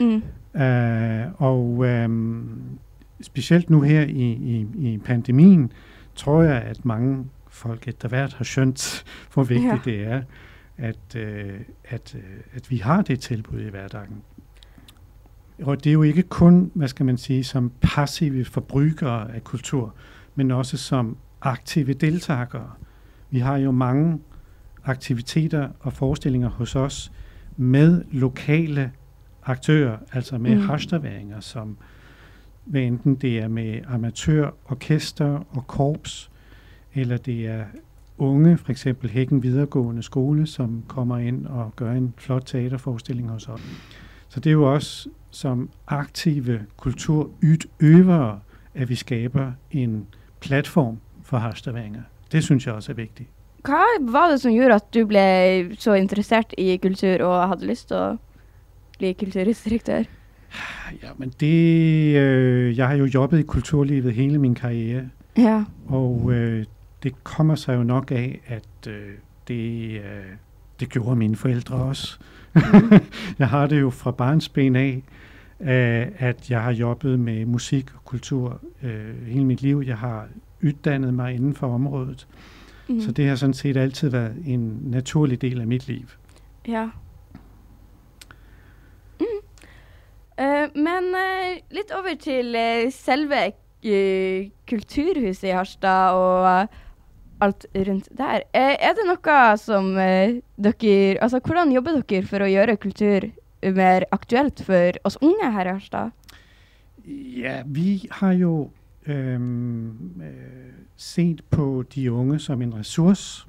Mm. 0.00 0.22
Uh, 0.54 1.42
og 1.42 1.78
um, 1.78 2.78
specielt 3.20 3.70
nu 3.70 3.80
her 3.80 4.02
i, 4.02 4.32
i, 4.32 4.66
i 4.76 4.98
pandemien, 4.98 5.72
tror 6.14 6.42
jeg, 6.42 6.62
at 6.62 6.84
mange 6.84 7.24
folk 7.48 7.88
etter 7.88 8.08
hvert 8.08 8.32
har 8.32 8.44
skjønt, 8.44 9.04
hvor 9.34 9.42
vigtigt 9.42 9.72
Ja. 9.72 9.78
det 9.84 10.06
er, 10.06 10.22
at, 10.76 11.16
uh, 11.16 11.54
at, 11.84 12.14
uh, 12.14 12.20
at 12.54 12.70
vi 12.70 12.76
har 12.76 13.02
det 13.02 13.20
tilbud 13.20 13.60
i 13.60 13.70
hverdagen. 13.70 14.22
Og 15.62 15.84
det 15.84 15.90
er 15.90 15.94
jo 15.94 16.02
ikke 16.02 16.22
kun, 16.22 16.70
hvad 16.74 16.88
skal 16.88 17.06
man 17.06 17.16
sige, 17.16 17.44
som 17.44 17.72
passive 17.80 18.44
forbrugere 18.44 19.34
af 19.34 19.44
kultur, 19.44 19.94
men 20.34 20.50
også 20.50 20.76
som 20.76 21.16
aktive 21.42 21.92
deltagere. 21.92 22.70
Vi 23.30 23.38
har 23.38 23.56
jo 23.56 23.70
mange 23.70 24.20
aktiviteter 24.84 25.68
og 25.80 25.92
forestillinger 25.92 26.48
hos 26.48 26.76
os 26.76 27.12
med 27.56 28.04
lokale 28.12 28.92
aktører, 29.44 29.96
altså 30.12 30.38
med 30.38 30.54
Mm. 30.54 31.40
som 31.40 31.76
hvad 32.64 32.80
enten 32.82 33.14
det 33.14 33.38
er 33.38 33.48
med 33.48 33.80
amatørorkester 33.86 35.46
og 35.50 35.66
korps, 35.66 36.30
eller 36.94 37.16
det 37.16 37.46
er 37.46 37.64
unge, 38.18 38.56
for 38.56 38.70
eksempel 38.70 39.10
Hækken 39.10 39.42
videregående 39.42 40.02
skole, 40.02 40.46
som 40.46 40.82
kommer 40.88 41.18
ind 41.18 41.46
og 41.46 41.76
gør 41.76 41.92
en 41.92 42.14
flot 42.16 42.42
teaterforestilling 42.46 43.30
hos 43.30 43.48
os. 43.48 43.60
Så 44.28 44.40
det 44.40 44.50
er 44.50 44.54
jo 44.54 44.74
også 44.74 45.08
som 45.34 45.68
aktive 45.88 46.60
kulturudøvere, 46.76 48.40
at 48.74 48.88
vi 48.88 48.94
skaber 48.94 49.52
en 49.70 50.06
platform 50.40 50.98
for 51.22 51.38
harsterværinger. 51.38 52.02
Det 52.32 52.44
synes 52.44 52.66
jeg 52.66 52.74
også 52.74 52.92
er 52.92 52.96
vigtigt. 52.96 53.28
Hva 53.64 53.82
var 54.00 54.28
det 54.30 54.40
som 54.40 54.52
gjorde 54.52 54.74
at 54.74 54.94
du 54.94 55.06
ble 55.06 55.76
så 55.78 55.92
interessert 55.96 56.54
i 56.58 56.76
kultur 56.76 57.22
og 57.24 57.48
hadde 57.48 57.66
lyst 57.66 57.88
til 57.88 57.96
å 57.96 58.16
bli 58.98 59.12
kulturhusdirektør? 59.12 60.04
Ja, 61.02 61.10
men 61.16 61.32
det, 61.40 62.16
øh, 62.16 62.76
jeg 62.78 62.88
har 62.88 62.94
jo 62.94 63.04
jobbet 63.14 63.38
i 63.38 63.42
kulturlivet 63.42 64.14
hele 64.14 64.38
min 64.38 64.54
karriere, 64.54 65.08
Ja. 65.36 65.64
og 65.88 66.32
øh, 66.32 66.64
det 67.02 67.24
kommer 67.24 67.54
sig 67.54 67.74
jo 67.76 67.82
nok 67.82 68.10
af, 68.10 68.40
at 68.46 68.90
øh, 68.92 69.10
det, 69.48 69.90
øh, 69.98 70.32
det 70.80 70.88
gjorde 70.88 71.16
mine 71.16 71.36
forældre 71.36 71.76
også. 71.76 72.18
jeg 73.38 73.48
har 73.48 73.66
det 73.66 73.80
jo 73.80 73.90
fra 73.90 74.10
barnsben 74.10 74.76
af, 74.76 75.02
at 76.18 76.50
jeg 76.50 76.62
har 76.62 76.72
jobbet 76.72 77.20
med 77.20 77.46
musik 77.46 77.94
og 77.94 78.04
kultur 78.04 78.60
øh, 78.82 79.26
hele 79.26 79.44
mit 79.44 79.62
liv. 79.62 79.82
Jeg 79.86 79.96
har 79.98 80.28
uddannet 80.64 81.14
mig 81.14 81.34
inden 81.34 81.54
for 81.54 81.74
området, 81.74 82.26
Mm. 82.88 83.00
så 83.00 83.12
det 83.12 83.28
har 83.28 83.36
sådan 83.36 83.54
set 83.54 83.76
altid 83.76 84.08
været 84.08 84.34
en 84.46 84.78
naturlig 84.82 85.42
del 85.42 85.60
af 85.60 85.66
mit 85.66 85.88
liv. 85.88 86.06
Ja. 86.68 86.88
Mm. 89.20 89.26
Eh, 90.38 90.68
men 90.74 91.14
eh, 91.14 91.60
litt 91.70 91.92
over 91.94 92.16
til 92.20 92.54
eh, 92.54 92.90
selve 92.92 93.52
eh, 93.84 94.50
kulturhuset 94.70 95.48
i 95.48 95.52
Harstad 95.54 96.10
og 96.18 96.48
eh, 96.62 96.66
alt 97.40 97.66
rundt 97.88 98.08
der. 98.18 98.42
Eh, 98.54 98.76
er 98.80 98.92
det 98.98 99.06
noe 99.06 99.56
som 99.60 99.96
eh, 99.98 100.40
dere 100.56 101.18
Altså, 101.22 101.40
hvordan 101.44 101.72
jobber 101.72 102.00
dere 102.02 102.26
for 102.26 102.44
å 102.44 102.50
gjøre 102.50 102.76
kultur 102.76 103.30
mer 103.72 104.00
aktuelt 104.12 104.62
for 104.64 104.90
oss 105.04 105.18
unge 105.22 105.52
her 105.52 105.64
i 105.66 105.68
Harstad? 105.68 106.10
Ja, 107.40 107.62
vi 107.66 108.08
har 108.10 108.32
jo 108.32 108.70
øhm, 109.06 110.20
øh, 110.22 110.72
set 110.96 111.40
på 111.50 111.84
de 111.94 112.12
unge 112.12 112.38
som 112.38 112.62
en 112.62 112.74
ressource, 112.74 113.46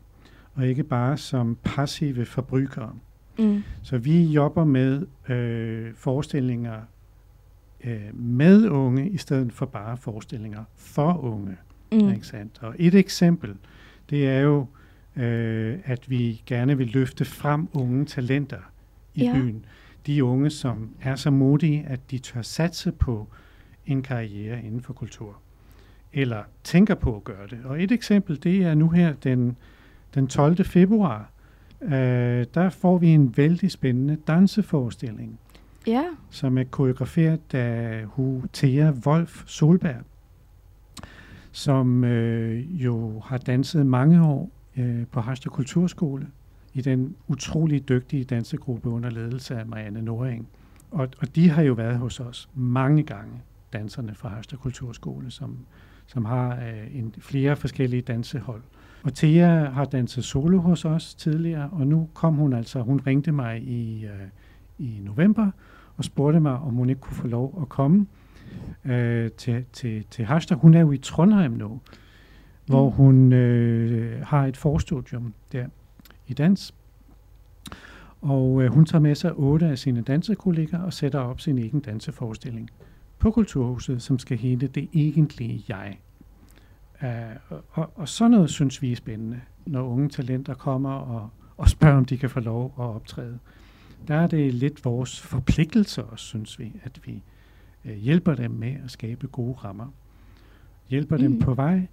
og 0.53 0.67
ikke 0.67 0.83
bare 0.83 1.17
som 1.17 1.57
passive 1.63 2.25
forbrugere. 2.25 2.93
Mm. 3.39 3.63
Så 3.83 3.97
vi 3.97 4.23
jobber 4.23 4.63
med 4.63 5.05
øh, 5.29 5.93
forestillinger 5.95 6.79
øh, 7.83 8.01
med 8.13 8.69
unge, 8.69 9.09
i 9.09 9.17
stedet 9.17 9.53
for 9.53 9.65
bare 9.65 9.97
forestillinger 9.97 10.63
for 10.75 11.17
unge. 11.23 11.57
Mm. 11.91 12.09
Ikke 12.13 12.27
sandt? 12.27 12.59
Og 12.61 12.75
et 12.77 12.95
eksempel, 12.95 13.55
det 14.09 14.27
er 14.29 14.39
jo, 14.39 14.65
øh, 15.15 15.79
at 15.85 16.09
vi 16.09 16.41
gerne 16.45 16.77
vil 16.77 16.87
løfte 16.87 17.25
frem 17.25 17.67
unge 17.73 18.05
talenter 18.05 18.59
i 19.13 19.23
Ja. 19.23 19.33
byen. 19.33 19.65
De 20.07 20.23
unge, 20.23 20.49
som 20.49 20.89
er 21.01 21.15
så 21.15 21.31
modige, 21.31 21.85
at 21.87 22.11
de 22.11 22.17
tør 22.17 22.41
satse 22.41 22.91
på 22.91 23.27
en 23.85 24.01
karriere 24.03 24.63
inden 24.63 24.81
for 24.81 24.93
kultur. 24.93 25.37
Eller 26.13 26.43
tænker 26.63 26.95
på 26.95 27.15
at 27.15 27.23
gøre 27.23 27.47
det. 27.47 27.59
Og 27.65 27.83
et 27.83 27.91
eksempel, 27.91 28.43
det 28.43 28.63
er 28.63 28.73
nu 28.75 28.89
her 28.89 29.13
den, 29.13 29.57
den 30.15 30.27
12. 30.27 30.65
februar, 30.65 31.29
øh, 31.81 32.45
der 32.53 32.69
får 32.69 32.97
vi 32.97 33.07
en 33.07 33.37
vældig 33.37 33.71
spændende 33.71 34.17
danseforestilling, 34.27 35.39
Ja. 35.87 36.03
som 36.29 36.57
er 36.57 36.63
koreograferet 36.63 37.53
af 37.53 38.03
Hu 38.05 38.43
Thea 38.53 38.91
Wolf 39.05 39.43
Solberg, 39.45 40.01
som 41.51 42.03
øh, 42.03 42.83
jo 42.83 43.19
har 43.19 43.37
danset 43.37 43.85
mange 43.85 44.23
år 44.25 44.49
øh, 44.77 45.05
på 45.11 45.21
Harstad 45.21 45.51
Kulturskole 45.51 46.27
i 46.75 46.81
den 46.81 47.15
utrolig 47.27 47.89
dygtige 47.89 48.23
dansegruppe 48.23 48.89
under 48.89 49.09
ledelse 49.09 49.55
af 49.59 49.65
Marianne 49.65 50.01
Noring. 50.01 50.47
Og, 50.91 51.07
og 51.19 51.35
de 51.35 51.49
har 51.49 51.61
jo 51.61 51.73
været 51.73 51.97
hos 51.97 52.19
os 52.19 52.49
mange 52.55 53.03
gange, 53.03 53.31
danserne 53.73 54.15
fra 54.15 54.29
Harstad 54.29 54.57
Kulturskole, 54.57 55.31
som, 55.31 55.57
som 56.07 56.25
har 56.25 56.55
øh, 56.55 56.95
en, 56.99 57.13
flere 57.19 57.55
forskellige 57.55 58.01
dansehold. 58.01 58.61
Og 59.03 59.13
Thea 59.13 59.69
har 59.69 59.85
danset 59.85 60.23
solo 60.23 60.57
hos 60.57 60.85
os 60.85 61.15
tidligere, 61.15 61.69
og 61.71 61.87
nu 61.87 62.09
kom 62.13 62.33
hun 62.33 62.53
altså, 62.53 62.81
hun 62.81 62.99
ringte 63.07 63.31
mig 63.31 63.61
i, 63.63 64.05
øh, 64.05 64.11
i 64.77 64.99
november 65.03 65.51
og 65.97 66.03
spurgte 66.03 66.39
mig, 66.39 66.53
om 66.53 66.73
hun 66.73 66.89
ikke 66.89 67.01
kunne 67.01 67.15
få 67.15 67.27
lov 67.27 67.59
at 67.61 67.69
komme 67.69 68.07
øh, 68.85 69.31
til, 69.31 69.65
til, 69.73 70.05
til 70.11 70.25
Harstad. 70.25 70.57
Hun 70.57 70.73
er 70.73 70.79
jo 70.81 70.91
i 70.91 70.97
Trondheim 70.97 71.51
nu, 71.51 71.79
hvor 72.65 72.89
Mm. 72.89 72.95
hun 72.95 73.33
øh, 73.33 74.21
har 74.25 74.45
et 74.45 74.57
forstudium 74.57 75.33
der 75.51 75.65
i 76.27 76.33
dans. 76.33 76.73
Og 78.21 78.63
øh, 78.63 78.71
hun 78.73 78.85
tager 78.85 79.01
med 79.01 79.15
sig 79.15 79.33
otte 79.33 79.65
af 79.65 79.77
sine 79.77 80.01
dansekolleger 80.01 80.79
og 80.79 80.93
sætter 80.93 81.19
op 81.19 81.41
sin 81.41 81.57
egen 81.57 81.79
danseforestilling 81.79 82.69
på 83.19 83.31
Kulturhuset, 83.31 84.01
som 84.01 84.19
skal 84.19 84.37
hedde 84.37 84.67
Det 84.67 84.89
Egentlige 84.93 85.63
Jeg. 85.69 85.99
Uh, 87.01 87.57
og, 87.71 87.91
og 87.95 88.09
sådan 88.09 88.31
noget 88.31 88.49
synes 88.49 88.81
vi 88.81 88.91
er 88.91 88.95
spændende, 88.95 89.41
når 89.65 89.81
unge 89.87 90.09
talenter 90.09 90.53
kommer 90.53 90.93
og, 90.93 91.29
og 91.57 91.69
spørger, 91.69 91.97
om 91.97 92.05
de 92.05 92.17
kan 92.17 92.29
få 92.29 92.39
lov 92.39 92.73
at 92.79 92.83
optræde. 92.83 93.39
Der 94.07 94.15
er 94.15 94.27
det 94.27 94.53
lidt 94.53 94.85
vores 94.85 95.21
forpligtelse 95.21 96.03
også, 96.03 96.25
synes 96.25 96.59
vi, 96.59 96.71
at 96.83 96.99
vi 97.05 97.23
øh, 97.85 97.95
hjælper 97.95 98.35
dem 98.35 98.51
med 98.51 98.75
at 98.83 98.91
skabe 98.91 99.27
gode 99.27 99.53
rammer. 99.53 99.87
Hjælper 100.89 101.17
dem 101.17 101.31
Mm. 101.31 101.39
på 101.39 101.53
vej, 101.53 101.87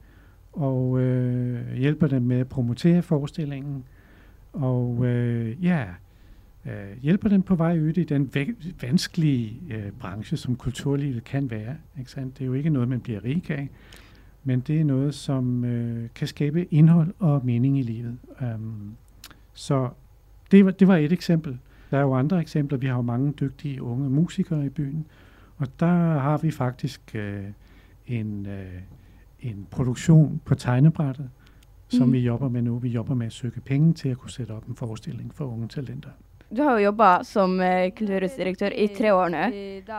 og 0.52 1.00
øh, 1.00 1.74
hjælper 1.76 2.06
dem 2.06 2.22
med 2.22 2.38
at 2.38 2.48
promotere 2.48 3.02
forestillingen, 3.02 3.84
og 4.52 5.06
øh, 5.06 5.64
ja, 5.64 5.85
øh, 6.66 7.02
hjælper 7.02 7.28
dem 7.28 7.42
på 7.42 7.54
vej 7.54 7.78
ud 7.78 7.92
i 7.97 8.04
den 8.04 8.30
væ- 8.37 8.73
vanskelige 8.82 9.61
øh, 9.71 9.90
branche, 9.92 10.37
som 10.37 10.56
kulturlivet 10.56 11.25
kan 11.25 11.50
være. 11.50 11.76
Ikke 11.99 12.11
sandt? 12.11 12.38
Det 12.38 12.44
er 12.44 12.47
jo 12.47 12.52
ikke 12.52 12.71
noget, 12.71 12.88
man 12.88 13.00
bliver 13.00 13.25
rig 13.25 13.50
af, 13.50 13.68
men 14.44 14.61
det 14.61 14.80
er 14.80 14.85
noget, 14.85 15.14
som 15.14 15.64
øh, 15.64 16.09
kan 16.14 16.28
skabe 16.28 16.75
indhold 16.75 17.14
og 17.18 17.40
mening 17.44 17.78
i 17.78 17.82
livet. 17.82 18.18
Um, 18.54 18.97
så 19.54 19.88
det 20.50 20.64
var, 20.64 20.71
det 20.71 20.88
var 20.88 20.97
et 20.97 21.12
eksempel. 21.12 21.59
Der 21.90 21.99
er 21.99 22.02
jo 22.02 22.14
andre 22.14 22.40
eksempler. 22.40 22.78
Vi 22.78 22.87
har 22.87 22.97
jo 22.97 23.02
mange 23.02 23.32
dygtige 23.32 23.82
unge 23.82 24.11
musikere 24.11 24.66
i 24.66 24.68
byen, 24.68 25.06
og 25.56 25.66
der 25.80 26.18
har 26.18 26.38
vi 26.38 26.50
faktisk 26.50 27.14
øh, 27.14 27.44
en, 28.06 28.47
øh, 28.47 28.82
en 29.40 29.66
produktion 29.71 30.40
på 30.44 30.54
tegnebrættet, 30.54 31.30
som 31.96 32.06
Mhm. 32.06 32.12
vi 32.12 32.18
jobber 32.20 32.49
med 32.49 32.62
nu. 32.62 32.78
Vi 32.78 32.88
jobber 32.88 33.14
med 33.14 33.26
at 33.26 33.32
søge 33.32 33.61
penge 33.66 33.92
til 33.94 34.08
at 34.08 34.18
kunne 34.18 34.30
sætte 34.30 34.50
op 34.50 34.66
en 34.68 34.76
forestilling 34.76 35.30
for 35.34 35.44
unge 35.44 35.68
talenter. 35.68 36.11
Du 36.56 36.62
har 36.62 36.72
jo 36.78 36.84
jobba 36.84 37.22
som 37.25 37.61
eh, 37.61 37.90
kulturhusdirektør 37.99 38.70
i 38.76 38.87
tre 38.99 39.14
år 39.14 39.28
nå. 39.28 39.38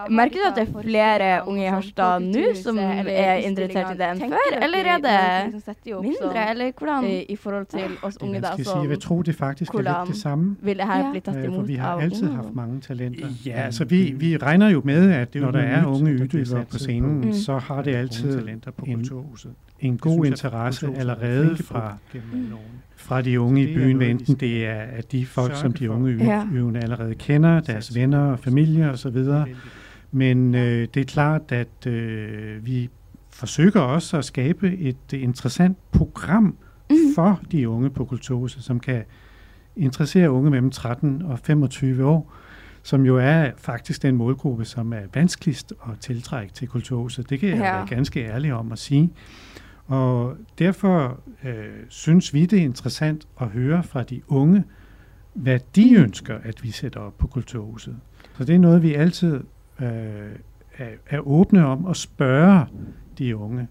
Merker 0.09 0.35
du 0.37 0.49
at 0.51 0.55
det 0.57 0.75
er 0.75 0.81
flere 0.81 1.47
unge 1.47 1.63
i 1.65 1.69
Harstad 1.69 2.19
nå 2.19 2.43
som 2.63 2.77
er 2.77 3.35
interessert 3.41 3.95
i 3.95 3.97
det 3.97 4.07
enn 4.11 4.19
før, 4.33 4.63
eller 4.63 4.77
er 4.77 4.97
det 4.97 6.03
mindre, 6.03 6.49
eller 6.51 6.71
hvordan? 6.77 7.03
eh, 7.05 7.25
i 7.29 7.35
forhold 7.35 7.65
til 7.65 7.79
oss 8.03 8.15
Det 8.15 8.21
er 8.23 8.27
unge, 8.27 8.41
da, 8.41 8.63
som 8.63 8.81
Jeg 8.81 8.89
vil 8.89 8.99
tro, 9.01 9.21
det 9.21 9.35
faktisk 9.35 9.73
er 9.73 9.77
lidt 9.77 9.87
hvordan 9.87 10.07
det 10.07 10.15
samme. 10.15 10.55
vil 10.61 10.77
det 10.77 10.85
her 10.85 11.11
bli 11.11 11.19
tatt 11.19 11.37
Øh, 11.37 11.43
for 11.45 11.51
imot 11.53 11.67
vi 11.67 11.75
har 11.75 11.95
unge. 11.95 12.35
haft 12.35 12.55
mange 12.55 12.79
talenter. 12.81 13.27
Ja, 13.45 13.51
Ja, 13.51 13.61
altså 13.65 13.85
vi, 13.85 14.11
vi 14.17 14.37
regner 14.37 14.69
jo 14.69 14.81
med, 14.85 15.11
at 15.11 15.35
når 15.35 15.51
der 15.51 15.59
er 15.59 15.85
unge 15.85 16.13
udøvere 16.23 16.65
på 16.71 16.77
scenen, 16.77 17.21
Mm. 17.25 17.33
så 17.33 17.57
har 17.57 17.81
det 17.81 17.95
altid 17.95 18.37
talenter 18.39 18.71
på 18.71 18.85
en, 18.85 18.95
Kulturhuset. 18.95 19.51
En 19.87 19.97
god 19.97 20.25
interesse 20.25 20.87
allerede 20.97 21.57
fra, 21.63 21.97
fra 22.95 23.21
de 23.21 23.39
unge 23.39 23.63
i 23.69 23.75
byen, 23.75 23.97
hvad 23.97 24.07
enten 24.07 24.35
det 24.35 24.65
er 24.65 24.73
at 24.81 25.11
de 25.11 25.25
folk, 25.25 25.55
som 25.55 25.73
de 25.73 25.91
unge 25.91 26.23
Ja. 26.23 26.43
udøvende 26.51 26.79
allerede 26.79 27.15
kender, 27.15 27.59
deres 27.59 27.95
venner 27.95 28.19
og 28.19 28.39
familie 28.39 28.89
osv. 28.91 29.17
Men 30.11 30.55
øh, 30.55 30.87
det 30.93 30.97
er 31.01 31.05
klart, 31.05 31.41
at 31.51 31.87
øh, 31.87 32.65
vi 32.65 32.89
forsøger 33.29 33.79
også 33.79 34.17
at 34.17 34.25
skabe 34.25 34.77
et 34.77 35.13
interessant 35.13 35.77
program 35.91 36.57
Mhm. 36.89 36.97
for 37.15 37.39
de 37.51 37.69
unge 37.69 37.89
på 37.89 38.05
Kulturhuset, 38.05 38.63
som 38.63 38.79
kan 38.79 39.03
interessere 39.75 40.31
unge 40.31 40.49
mellem 40.51 40.71
13 40.71 41.21
og 41.21 41.39
25 41.39 42.05
år, 42.05 42.33
som 42.83 43.05
jo 43.05 43.17
er 43.17 43.51
faktisk 43.57 44.01
den 44.01 44.15
målgruppe, 44.15 44.65
som 44.65 44.93
er 44.93 44.99
vanskeligst 45.13 45.73
at 45.91 45.99
tiltrække 45.99 46.53
til 46.53 46.67
Kulturhuset. 46.67 47.29
Det 47.29 47.39
kan 47.39 47.49
jeg 47.49 47.57
Ja. 47.57 47.63
være 47.63 47.87
ganske 47.87 48.25
ærlig 48.25 48.53
om 48.53 48.71
at 48.71 48.79
sige. 48.79 49.09
Og 49.93 50.37
derfor 50.59 51.19
øh, 51.43 51.85
synes 51.89 52.33
vi, 52.33 52.45
det 52.45 52.59
er 52.59 52.63
interessant 52.63 53.27
at 53.41 53.47
høre 53.47 53.83
fra 53.83 54.03
de 54.03 54.21
unge, 54.27 54.63
hvad 55.33 55.59
de 55.75 55.93
ønsker, 55.95 56.37
at 56.43 56.63
vi 56.63 56.71
sætter 56.71 56.99
op 56.99 57.17
på 57.17 57.27
Kulturhuset. 57.27 57.99
Så 58.37 58.43
det 58.43 58.55
er 58.55 58.59
noget, 58.59 58.83
vi 58.83 58.93
altid 58.93 59.35
øh, 59.79 60.35
er, 60.77 60.89
er 61.07 61.19
åbne 61.19 61.65
om 61.65 61.85
at 61.85 61.97
spørge 61.97 62.65
de 63.17 63.37
unge. 63.37 63.67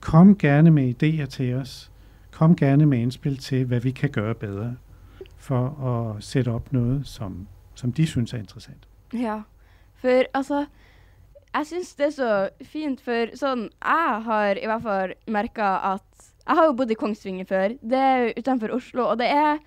Kom 0.00 0.38
gerne 0.38 0.70
med 0.70 1.02
idéer 1.02 1.26
til 1.26 1.54
os. 1.54 1.92
Kom 2.30 2.56
gerne 2.56 2.86
med 2.86 2.98
indspil 2.98 3.36
til, 3.36 3.64
hvad 3.64 3.80
vi 3.80 3.90
kan 3.90 4.10
gøre 4.10 4.34
bedre 4.34 4.76
for 5.36 5.84
at 5.84 6.24
sætte 6.24 6.48
op 6.48 6.72
noget, 6.72 7.06
som, 7.06 7.46
som 7.74 7.92
de 7.92 8.06
synes 8.06 8.32
er 8.32 8.38
interessant. 8.38 8.88
Ja, 9.14 9.40
for 9.94 10.22
altså 10.34 10.66
jeg 11.52 11.68
syns 11.68 11.90
det 11.98 12.06
er 12.06 12.14
så 12.16 12.30
fint, 12.64 13.00
for 13.04 13.32
sånn 13.36 13.66
Jeg 13.68 14.20
har 14.26 14.56
i 14.56 14.68
hvert 14.68 14.84
fall 14.86 15.12
merka 15.28 15.74
at 15.92 16.30
Jeg 16.46 16.58
har 16.58 16.68
jo 16.70 16.76
bodd 16.78 16.90
i 16.90 16.98
Kongsvinger 16.98 17.46
før. 17.48 17.76
Det 17.82 17.98
er 17.98 18.32
utenfor 18.38 18.72
Oslo, 18.78 19.10
og 19.12 19.20
det 19.20 19.28
er 19.28 19.60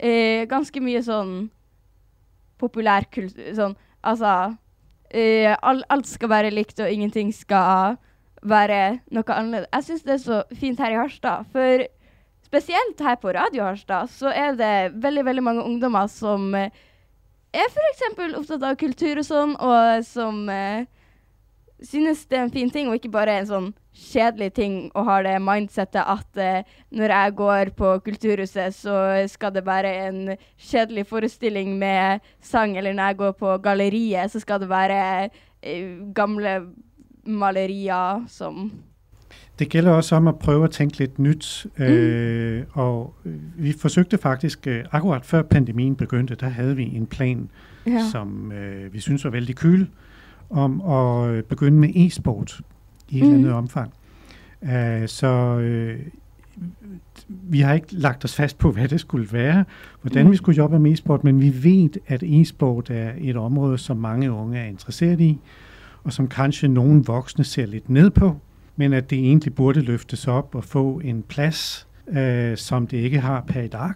eh, 0.00 0.48
ganske 0.50 0.80
mye 0.82 1.02
sånn 1.04 1.34
populærkultur 2.58 3.52
Sånn 3.54 3.76
altså 4.02 4.56
eh, 5.12 5.52
all, 5.62 5.84
Alt 5.92 6.08
skal 6.10 6.32
være 6.32 6.54
likt, 6.54 6.80
og 6.80 6.90
ingenting 6.90 7.30
skal 7.34 7.98
være 8.42 8.98
noe 9.10 9.34
annerledes. 9.34 9.70
Jeg 9.74 9.86
syns 9.86 10.04
det 10.06 10.14
er 10.14 10.24
så 10.24 10.42
fint 10.56 10.80
her 10.80 10.94
i 10.94 10.98
Harstad, 10.98 11.48
for 11.52 11.86
spesielt 12.46 13.00
her 13.04 13.16
på 13.20 13.32
Radio 13.34 13.64
Harstad 13.66 14.08
så 14.12 14.30
er 14.32 14.54
det 14.56 14.94
veldig, 15.02 15.24
veldig 15.26 15.42
mange 15.44 15.64
ungdommer 15.66 16.06
som 16.12 16.54
eh, 16.56 16.70
er 17.52 17.66
f.eks. 17.66 18.04
opptatt 18.38 18.62
av 18.64 18.78
kultur 18.80 19.20
og 19.20 19.26
sånn, 19.26 19.56
og 19.58 20.06
som 20.06 20.46
eh, 20.52 20.86
synes 21.82 22.26
det 22.26 22.38
er 22.38 22.42
en 22.42 22.50
fin 22.52 22.70
ting, 22.70 22.88
og 22.88 22.94
ikke 22.98 23.10
bare 23.10 23.38
en 23.40 23.46
sånn 23.46 23.68
kjedelig 23.98 24.52
ting 24.54 24.74
å 24.94 25.02
ha 25.06 25.18
det 25.22 25.36
mindsettet 25.42 26.02
at 26.06 26.38
eh, 26.42 26.62
når 26.90 27.14
jeg 27.14 27.34
går 27.38 27.70
på 27.76 27.92
Kulturhuset, 28.06 28.74
så 28.74 28.96
skal 29.30 29.54
det 29.54 29.66
være 29.66 29.92
en 30.08 30.36
kjedelig 30.58 31.06
forestilling 31.06 31.78
med 31.78 32.20
sang, 32.40 32.76
eller 32.78 32.92
når 32.92 33.12
jeg 33.12 33.16
går 33.16 33.32
på 33.38 33.56
galleriet, 33.62 34.30
så 34.30 34.40
skal 34.40 34.60
det 34.60 34.68
være 34.70 35.30
eh, 35.62 35.98
gamle 36.14 36.60
malerier 37.24 38.24
som 38.28 38.70
Det 39.58 39.68
gælder 39.68 39.90
også 39.92 40.16
om 40.16 40.28
at 40.28 40.38
prøve 40.38 40.64
at 40.64 40.70
tænke 40.70 40.98
lidt 40.98 41.18
nyt, 41.18 41.66
øh, 41.78 42.64
og 42.72 43.14
vi 43.58 43.72
forsøgte 43.72 44.18
faktisk, 44.18 44.66
øh, 44.66 44.84
akkurat 44.92 45.24
før 45.24 45.42
pandemien 45.42 45.96
begyndte, 45.96 46.34
der 46.34 46.48
havde 46.48 46.76
vi 46.76 46.96
en 46.96 47.06
plan, 47.06 47.50
Ja. 47.86 48.02
som 48.12 48.52
øh, 48.52 48.92
vi 48.92 49.00
synes 49.00 49.24
var 49.24 49.30
vældig 49.30 49.56
kyl, 49.56 49.86
om 50.50 50.80
at 50.80 51.28
øh, 51.30 51.42
begynde 51.42 51.78
med 51.78 51.88
e-sport 51.96 52.60
i 53.08 53.16
et 53.16 53.22
eller 53.22 53.34
andet 53.34 53.46
Mhm. 53.48 53.56
omfang. 53.56 53.92
Uh, 54.62 55.06
så 55.06 55.26
øh, 55.60 55.98
vi 57.28 57.60
har 57.60 57.74
ikke 57.74 57.86
lagt 57.94 58.24
os 58.24 58.34
fast 58.36 58.58
på, 58.58 58.70
hvad 58.70 58.88
det 58.88 59.00
skulle 59.00 59.28
være, 59.32 59.64
hvordan 60.02 60.24
Mhm. 60.24 60.32
vi 60.32 60.36
skulle 60.36 60.56
jobbe 60.56 60.78
med 60.78 60.92
e-sport, 60.92 61.24
men 61.24 61.40
vi 61.40 61.54
ved, 61.64 61.88
at 62.06 62.22
e-sport 62.22 62.90
er 62.90 63.12
et 63.18 63.36
område, 63.36 63.78
som 63.78 63.96
mange 63.96 64.32
unge 64.32 64.58
er 64.58 64.64
interesseret 64.64 65.20
i, 65.20 65.38
og 66.04 66.12
som 66.12 66.28
kanskje 66.28 66.68
nogle 66.68 67.04
voksne 67.04 67.44
ser 67.44 67.66
lidt 67.66 67.90
ned 67.90 68.10
på, 68.10 68.36
men 68.76 68.92
at 68.92 69.10
det 69.10 69.18
egentlig 69.18 69.54
burde 69.54 69.80
løftes 69.80 70.28
op 70.28 70.54
og 70.54 70.64
få 70.64 71.00
en 71.04 71.22
plads, 71.22 71.88
øh, 72.08 72.56
som 72.56 72.86
det 72.86 72.96
ikke 72.96 73.20
har 73.20 73.44
per 73.48 73.60
i 73.60 73.68
dag. 73.68 73.92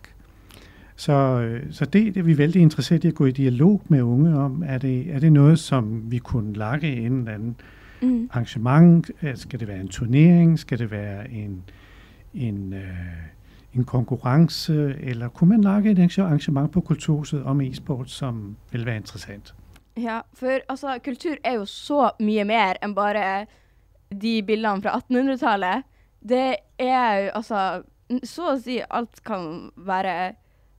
Så, 1.03 1.13
øh, 1.13 1.73
så 1.73 1.85
det, 1.85 2.15
det 2.15 2.17
er 2.17 2.23
vi 2.25 2.39
vældig 2.39 2.63
interesseret 2.63 3.05
i 3.05 3.09
at 3.09 3.15
gå 3.15 3.27
i 3.27 3.31
dialog 3.33 3.83
med 3.89 4.03
unge 4.03 4.39
om. 4.39 4.63
Er 4.67 4.79
det, 4.79 5.15
er 5.15 5.19
det 5.19 5.33
noget, 5.33 5.59
som 5.59 6.11
vi 6.11 6.19
kunne 6.19 6.53
lage 6.55 6.97
en 7.07 7.13
eller 7.19 7.35
anden 7.35 7.57
Mm. 8.03 8.29
arrangement? 8.33 9.11
Øh, 9.23 9.37
Skal 9.37 9.61
det 9.61 9.69
være 9.69 9.81
en 9.81 9.89
turnering? 9.89 10.59
Skal 10.59 10.79
det 10.79 10.91
være 10.91 11.31
en, 11.31 11.65
en, 12.35 12.73
øh, 12.73 12.89
en 13.75 13.85
konkurrence? 13.85 14.95
Eller 15.01 15.29
kunne 15.29 15.49
man 15.49 15.61
lage 15.61 15.91
et 16.05 16.19
arrangement 16.19 16.73
på 16.73 16.81
Kulturhuset 16.81 17.43
om 17.45 17.61
e-sport, 17.61 18.11
som 18.11 18.57
vil 18.73 18.87
være 18.87 18.97
interessant? 18.97 19.55
Ja, 19.97 20.21
for 20.35 20.59
altså, 20.69 20.99
kultur 21.05 21.35
er 21.45 21.55
jo 21.55 21.65
så 21.65 22.11
mye 22.21 22.45
mer 22.45 22.73
enn 22.83 22.95
bare 22.95 23.47
de 24.23 24.43
bildene 24.47 24.83
fra 24.83 24.99
1800-tallet. 24.99 25.83
Det 26.29 26.55
er 26.79 27.15
jo 27.15 27.31
altså 27.35 27.83
så 28.25 28.43
å 28.55 28.59
si 28.61 28.81
alt 28.91 29.23
kan 29.25 29.71
være 29.77 30.33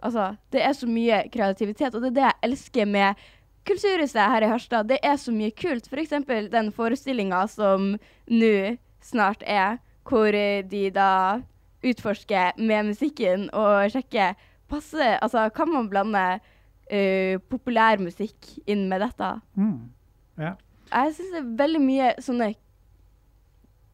Altså, 0.03 0.33
det 0.51 0.61
er 0.63 0.75
så 0.75 0.87
mye 0.89 1.21
kreativitet, 1.31 1.95
og 1.95 2.03
det 2.03 2.11
er 2.11 2.17
det 2.17 2.27
jeg 2.27 2.49
elsker 2.49 2.89
med 2.89 3.23
Kulturhuset 3.63 4.19
her 4.19 4.43
i 4.43 4.47
Harstad. 4.51 4.89
Det 4.89 4.97
er 4.99 5.15
så 5.15 5.31
mye 5.31 5.53
kult. 5.55 5.85
For 5.87 6.01
eksempel 6.01 6.49
den 6.51 6.71
forestillinga 6.75 7.45
som 7.47 7.93
nå 8.27 8.55
snart 9.03 9.43
er, 9.47 9.77
hvor 10.03 10.35
eh, 10.35 10.65
de 10.67 10.89
da 10.91 11.39
utforsker 11.83 12.59
med 12.59 12.89
musikken 12.91 13.47
og 13.55 13.91
sjekker 13.91 14.35
passer 14.71 15.17
Altså, 15.21 15.49
kan 15.55 15.71
man 15.71 15.89
blande 15.91 16.23
uh, 16.39 17.39
populær 17.51 17.99
musikk 17.99 18.53
inn 18.67 18.87
med 18.91 19.03
dette? 19.03 19.31
Mm. 19.59 19.91
Ja. 20.39 20.53
Jeg 20.93 21.15
syns 21.17 21.33
det 21.33 21.41
er 21.41 21.49
veldig 21.63 21.81
mye 21.83 22.11
sånne 22.23 22.49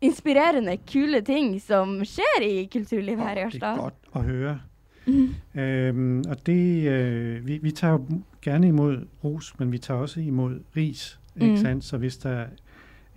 inspirerende, 0.06 0.78
kule 0.88 1.22
ting 1.26 1.58
som 1.62 1.98
skjer 2.08 2.46
i 2.46 2.54
kulturlivet 2.72 3.26
her 3.26 3.36
i 3.36 3.36
Det 3.36 3.42
er 3.42 3.50
Harstad. 3.50 3.82
godt 3.84 4.14
at 4.16 4.69
høre. 5.14 5.64
Øhm, 5.66 6.24
og 6.30 6.46
det, 6.46 6.88
øh, 6.90 7.48
vi, 7.48 7.58
vi 7.58 7.72
tager 7.72 7.94
jo 7.94 8.06
gerne 8.42 8.68
imod 8.68 9.06
ros, 9.24 9.60
men 9.60 9.72
vi 9.72 9.78
tager 9.78 10.00
også 10.00 10.20
imod 10.20 10.60
ris. 10.78 11.20
Ikke 11.36 11.52
Mm. 11.52 11.58
sandt? 11.58 11.84
Så 11.84 11.98
hvis 11.98 12.18
der, 12.18 12.46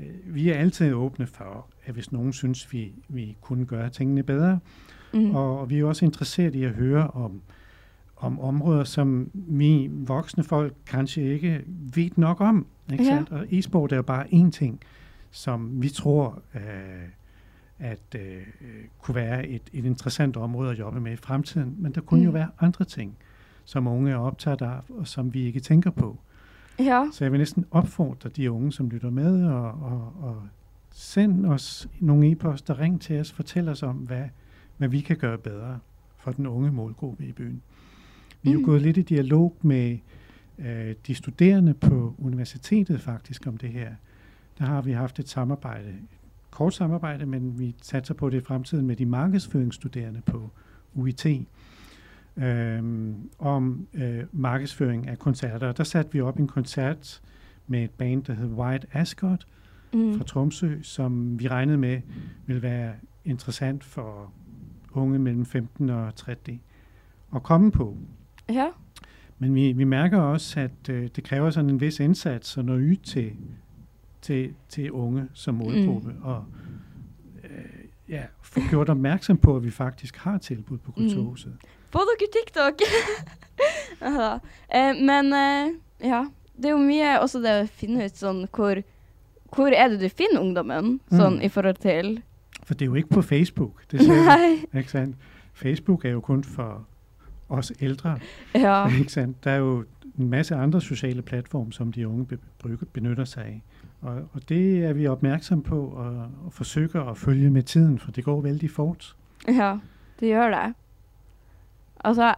øh, 0.00 0.06
vi 0.34 0.48
er 0.50 0.54
altid 0.54 0.92
åbne 0.92 1.26
for, 1.26 1.66
at 1.86 1.94
hvis 1.94 2.12
nogen 2.12 2.32
synes, 2.32 2.72
vi, 2.72 2.92
vi 3.08 3.36
kunne 3.40 3.64
gøre 3.64 3.90
tingene 3.90 4.22
bedre, 4.22 4.58
Mm. 5.14 5.30
og, 5.34 5.60
og 5.60 5.70
vi 5.70 5.78
er 5.78 5.84
også 5.84 6.04
interesseret 6.04 6.54
i 6.54 6.64
at 6.64 6.70
høre 6.70 7.06
om, 7.08 7.40
om 8.16 8.40
områder, 8.40 8.84
som 8.84 9.30
vi 9.34 9.90
voksne 9.92 10.44
folk 10.44 10.74
kanskje 10.86 11.22
ikke 11.34 11.60
ved 11.94 12.10
nok 12.16 12.40
om. 12.40 12.66
Ikke 12.92 13.04
Ja. 13.04 13.10
sandt? 13.10 13.30
Og 13.30 13.46
e-sport 13.50 13.92
er 13.92 13.96
jo 13.96 14.02
bare 14.02 14.26
én 14.26 14.50
ting, 14.50 14.80
som 15.30 15.82
vi 15.82 15.88
tror 15.88 16.42
øh, 16.54 16.60
at 17.82 18.16
øh, 18.20 18.42
kunne 19.00 19.14
være 19.14 19.46
et, 19.46 19.62
et 19.72 19.84
interessant 19.84 20.36
område 20.36 20.70
at 20.70 20.78
jobbe 20.78 21.00
med 21.00 21.12
i 21.12 21.16
fremtiden. 21.16 21.76
Men 21.78 21.92
der 21.92 22.00
kunne 22.00 22.20
mm. 22.20 22.26
jo 22.26 22.30
være 22.30 22.48
andre 22.60 22.84
ting, 22.84 23.16
som 23.64 23.86
unge 23.86 24.10
er 24.10 24.16
optaget 24.16 24.62
af, 24.62 24.80
og 24.88 25.06
som 25.06 25.34
vi 25.34 25.42
ikke 25.42 25.60
tænker 25.60 25.90
på. 25.90 26.18
Ja. 26.78 27.06
Så 27.12 27.24
jeg 27.24 27.32
vil 27.32 27.38
næsten 27.38 27.66
opfordre 27.70 28.30
de 28.30 28.50
unge, 28.50 28.72
som 28.72 28.90
lytter 28.90 29.10
med, 29.10 29.46
og, 29.46 29.64
og, 29.64 30.12
og 30.20 30.42
send 30.90 31.46
os 31.46 31.88
nogle 32.00 32.30
e-poster, 32.30 32.80
ring 32.80 33.00
til 33.00 33.20
os, 33.20 33.32
fortæl 33.32 33.68
os 33.68 33.82
om, 33.82 33.96
hvad, 33.96 34.24
hvad 34.76 34.88
vi 34.88 35.00
kan 35.00 35.16
gøre 35.16 35.38
bedre 35.38 35.78
for 36.18 36.32
den 36.32 36.46
unge 36.46 36.72
målgruppe 36.72 37.26
i 37.26 37.32
byen. 37.32 37.62
Vi 38.42 38.50
er 38.50 38.54
jo 38.54 38.58
Mm. 38.58 38.64
gået 38.64 38.82
lidt 38.82 38.96
i 38.96 39.02
dialog 39.02 39.56
med 39.62 39.98
øh, 40.58 40.94
de 41.06 41.14
studerende 41.14 41.74
på 41.74 42.14
universitetet 42.18 43.00
faktisk 43.00 43.46
om 43.46 43.56
det 43.56 43.68
her. 43.68 43.94
Der 44.58 44.64
har 44.64 44.82
vi 44.82 44.92
haft 44.92 45.18
et 45.18 45.28
samarbejde, 45.28 45.94
kort 46.52 46.74
samarbejde, 46.74 47.26
men 47.26 47.58
vi 47.58 47.74
satser 47.82 48.14
på 48.14 48.30
det 48.30 48.36
i 48.36 48.44
fremtiden 48.44 48.86
med 48.86 48.96
de 48.96 49.06
markedsføringsstuderende 49.06 50.20
på 50.26 50.50
UIT 50.94 51.26
øhm, 52.36 53.30
om 53.38 53.86
øh, 53.94 54.24
markedsføring 54.32 55.08
af 55.08 55.18
koncerter. 55.18 55.68
Og 55.68 55.76
der 55.76 55.84
satte 55.84 56.12
vi 56.12 56.20
op 56.20 56.38
en 56.38 56.46
koncert 56.48 57.20
med 57.66 57.84
et 57.84 57.90
band, 57.90 58.24
der 58.24 58.32
hed 58.34 58.48
White 58.48 58.86
Ascot 58.92 59.46
Mm. 59.94 60.18
fra 60.18 60.24
Tromsø, 60.24 60.82
som 60.82 61.40
vi 61.40 61.48
regnede 61.48 61.78
med 61.78 62.00
ville 62.46 62.62
være 62.62 62.92
interessant 63.24 63.84
for 63.84 64.32
unge 64.92 65.18
mellem 65.18 65.46
15 65.46 65.90
og 65.90 66.14
30 66.14 66.58
at 67.34 67.42
komme 67.42 67.70
på. 67.72 67.96
Ja. 68.48 68.66
Men 69.38 69.54
vi, 69.54 69.72
vi 69.72 69.84
mærker 69.84 70.18
også, 70.18 70.60
at 70.60 70.88
øh, 70.90 71.08
det 71.16 71.24
kræver 71.24 71.50
sådan 71.50 71.70
en 71.70 71.80
vis 71.80 72.00
indsats 72.00 72.58
at 72.58 72.64
nå 72.64 72.74
ud 72.74 72.96
til, 72.96 73.32
til, 74.22 74.54
til 74.68 74.90
unge 74.92 75.28
som 75.34 75.54
målgruppe, 75.54 76.08
mm. 76.12 76.22
og 76.22 76.44
øh, 77.44 77.84
ja, 78.08 78.22
få 78.42 78.60
gjort 78.70 78.88
opmærksom 78.88 79.36
på, 79.36 79.56
at 79.56 79.64
vi 79.64 79.70
faktisk 79.70 80.16
har 80.16 80.38
tilbud 80.38 80.78
på 80.78 80.92
Kulturhuset. 80.92 81.52
Få 81.90 81.98
dere 81.98 82.28
TikTok! 82.32 82.80
ja. 84.20 84.34
eh, 84.74 84.96
men 85.04 85.32
eh, 85.32 85.74
ja, 86.08 86.24
det 86.56 86.64
er 86.64 86.70
jo 86.70 86.78
mye 86.78 87.18
også 87.20 87.38
det 87.42 87.52
å 87.62 87.66
finne 87.66 88.04
ut 88.06 88.16
sånn 88.18 88.46
hvor 88.52 88.82
Hvor 89.52 89.68
er 89.76 89.88
det 89.92 89.98
du 90.00 90.08
finner 90.08 90.40
ungdommen, 90.40 91.00
sånn 91.10 91.34
Mm. 91.36 91.42
i 91.44 91.48
forhold 91.48 91.76
til 91.82 92.22
For 92.64 92.74
det 92.74 92.82
er 92.82 92.86
jo 92.86 92.94
ikke 92.94 93.14
på 93.18 93.22
Facebook, 93.22 93.82
det 93.90 94.00
ser 94.00 94.24
Nei. 94.24 94.64
ikke 94.74 94.90
sandt? 94.90 95.16
Facebook 95.54 96.04
er 96.04 96.10
jo 96.10 96.20
kun 96.20 96.44
for 96.44 96.86
os 97.48 97.72
ældre, 97.80 98.18
Ja. 98.54 98.86
ikke 98.88 99.12
sandt? 99.12 99.44
Der 99.44 99.50
er 99.50 99.56
jo 99.56 99.84
en 100.18 100.28
masse 100.28 100.54
andre 100.54 100.80
sociale 100.80 101.22
platforme, 101.22 101.72
som 101.72 101.92
de 101.92 102.08
unge 102.08 102.38
benytter 102.92 103.24
sig 103.24 103.44
af. 103.44 103.62
Og, 104.00 104.14
og 104.32 104.48
det 104.48 104.84
er 104.84 104.92
vi 104.92 105.06
opmærksom 105.06 105.62
på 105.62 105.86
og, 105.86 106.30
og 106.46 106.52
forsøger 106.52 107.04
at 107.10 107.16
følge 107.16 107.50
med 107.50 107.62
tiden, 107.62 107.98
for 107.98 108.10
det 108.10 108.24
går 108.24 108.40
vældig 108.40 108.70
fort. 108.70 109.16
Ja, 109.48 109.76
det 110.20 110.32
gør 110.32 110.48
det. 110.48 110.74
Altså, 112.04 112.34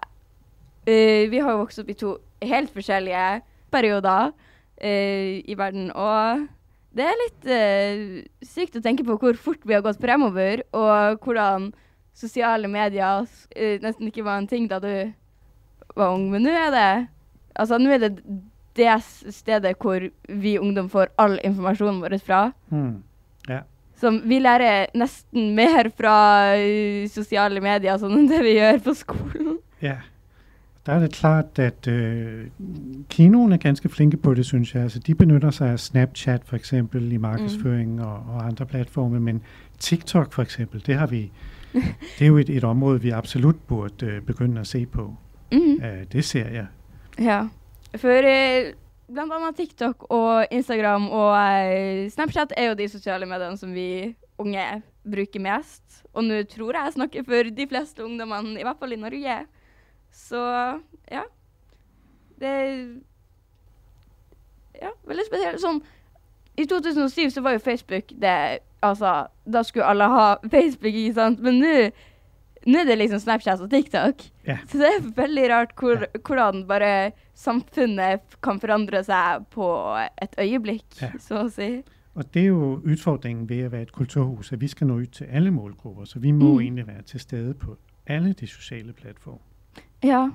eh, 0.86 1.30
vi 1.30 1.36
har 1.36 1.50
jo 1.50 1.58
vokset 1.58 1.84
op 1.84 1.88
i 1.88 1.92
to 1.92 2.16
helt 2.42 2.70
forskellige 2.70 3.40
perioder 3.70 4.30
eh, 4.80 5.42
i 5.44 5.54
verden, 5.56 5.90
og 5.94 6.38
det 6.96 7.04
er 7.04 7.16
lidt 7.24 7.52
øh, 7.52 8.22
sykt 8.42 8.76
at 8.76 8.82
tænke 8.82 9.04
på 9.04 9.16
hvor 9.16 9.32
fort 9.32 9.56
vi 9.64 9.72
har 9.72 9.80
gået 9.80 9.96
fremover, 10.00 10.56
og 10.72 11.18
hvordan 11.24 11.72
sociale 12.14 12.68
medier 12.68 13.26
øh, 13.56 13.82
næsten 13.82 14.06
ikke 14.06 14.24
var 14.24 14.38
en 14.38 14.48
ting 14.48 14.70
da 14.70 14.78
du 14.78 15.12
var 15.96 16.14
ung, 16.14 16.30
men 16.30 16.42
nu 16.42 16.48
er 16.48 16.70
det 16.70 17.08
Altså, 17.54 17.78
nå 17.78 17.90
er 17.94 17.98
det 17.98 18.12
det 18.76 19.02
stedet 19.30 19.76
hvor 19.80 20.08
vi 20.28 20.58
ungdom 20.58 20.88
får 20.90 21.12
all 21.18 21.38
informasjonen 21.44 22.00
vår 22.02 22.18
fra. 22.26 22.50
Hmm. 22.68 23.02
Ja. 23.48 23.60
Som 23.96 24.22
vi 24.26 24.38
lærer 24.38 24.86
nesten 24.94 25.54
mer 25.54 25.90
fra 25.96 26.16
eh, 26.58 27.06
sosiale 27.08 27.60
medier 27.62 27.98
sånn 27.98 28.18
enn 28.18 28.26
det 28.28 28.42
vi 28.42 28.56
gjør 28.56 28.80
på 28.82 28.94
skolen. 28.98 29.58
Ja, 29.82 30.00
der 30.86 30.92
er 30.92 31.00
det 31.00 31.12
klart, 31.12 31.58
at 31.58 31.86
øh, 31.88 32.46
kinoen 33.08 33.52
er 33.52 33.56
ganske 33.56 33.88
flinke 33.88 34.16
på 34.16 34.34
det, 34.34 34.46
synes 34.46 34.74
jeg. 34.74 34.82
Altså, 34.82 34.98
de 34.98 35.14
benytter 35.14 35.50
sig 35.50 35.70
af 35.70 35.80
Snapchat 35.80 36.42
for 36.44 36.56
eksempel 36.56 37.12
i 37.12 37.16
markedsføring 37.16 38.02
og, 38.02 38.12
og 38.28 38.46
andre 38.46 38.66
platforme, 38.66 39.20
men 39.20 39.42
TikTok 39.78 40.32
for 40.32 40.42
eksempel, 40.42 40.82
det 40.86 40.94
har 40.94 41.06
vi, 41.06 41.30
det 42.18 42.20
er 42.20 42.26
jo 42.26 42.36
et, 42.38 42.50
et 42.50 42.64
område, 42.64 43.02
vi 43.02 43.10
absolut 43.10 43.56
burde 43.66 44.06
øh, 44.06 44.22
begynde 44.22 44.60
at 44.60 44.66
se 44.66 44.86
på. 44.86 45.14
Mhm. 45.52 45.84
Øh, 45.84 46.04
det 46.12 46.24
ser 46.24 46.48
jeg. 46.48 46.66
Ja. 47.20 47.44
For 48.00 48.26
eh, 48.26 48.72
blant 49.06 49.32
annet 49.36 49.56
TikTok 49.58 50.06
og 50.10 50.52
Instagram 50.54 51.06
og 51.12 51.32
eh, 51.36 52.10
Snapchat 52.10 52.54
er 52.58 52.70
jo 52.70 52.78
de 52.78 52.88
sosiale 52.90 53.28
mediene 53.28 53.58
som 53.60 53.74
vi 53.74 54.14
unge 54.40 54.64
bruker 55.04 55.42
mest. 55.42 55.82
Og 56.14 56.24
nå 56.26 56.40
tror 56.50 56.74
jeg 56.74 56.88
jeg 56.88 56.96
snakker 56.96 57.26
for 57.26 57.50
de 57.56 57.66
fleste 57.70 58.04
ungdommene, 58.04 58.56
i 58.58 58.66
hvert 58.66 58.80
fall 58.80 58.94
i 58.96 59.00
Norge. 59.00 59.40
Så 60.14 60.40
ja. 61.10 61.24
Det 62.40 62.54
Ja, 64.80 64.90
veldig 65.06 65.26
spesielt. 65.28 65.60
Sånn 65.62 65.78
I 66.58 66.66
2007 66.66 67.30
så 67.34 67.42
var 67.42 67.54
jo 67.54 67.62
Facebook 67.62 68.10
det 68.10 68.60
Altså, 68.84 69.28
da 69.48 69.62
skulle 69.64 69.86
alle 69.88 70.04
ha 70.12 70.24
Facebook, 70.54 70.92
ikke 70.92 71.14
sant? 71.16 71.40
Men 71.40 71.62
nå 71.62 71.76
nå 72.66 72.78
er 72.78 72.84
det 72.84 72.98
liksom 72.98 73.18
Snapchat 73.18 73.60
og 73.60 73.70
TikTok. 73.70 74.14
Ja. 74.46 74.58
Så 74.68 74.78
det 74.78 74.86
er 74.86 75.10
veldig 75.16 75.50
rart 75.50 75.72
hvor, 75.78 76.06
hvordan 76.26 76.66
bare 76.68 77.10
samfunnet 77.34 78.20
kan 78.42 78.60
forandre 78.60 79.04
seg 79.04 79.44
på 79.50 79.66
et 80.22 80.34
øyeblikk, 80.38 80.84
Ja. 81.02 81.10
så 81.20 81.44
å 81.44 81.48
si. 81.50 81.82
Og 82.14 82.34
det 82.34 82.42
er 82.42 82.46
jo 82.46 82.80
udfordringen 82.86 83.48
ved 83.48 83.60
at 83.66 83.72
være 83.72 83.82
et 83.82 83.92
kulturhus, 83.92 84.52
at 84.52 84.60
vi 84.60 84.68
skal 84.68 84.86
nå 84.86 84.94
ud 84.94 85.06
til 85.06 85.24
alle 85.24 85.50
målgrupper, 85.50 86.04
så 86.04 86.18
vi 86.18 86.30
må 86.30 86.52
Mm. 86.54 86.60
egentlig 86.60 86.86
være 86.86 87.02
til 87.02 87.20
stede 87.20 87.54
på 87.54 87.76
alle 88.06 88.32
de 88.32 88.46
sociale 88.46 88.92
platforme. 88.92 89.38
Ja. 90.04 90.28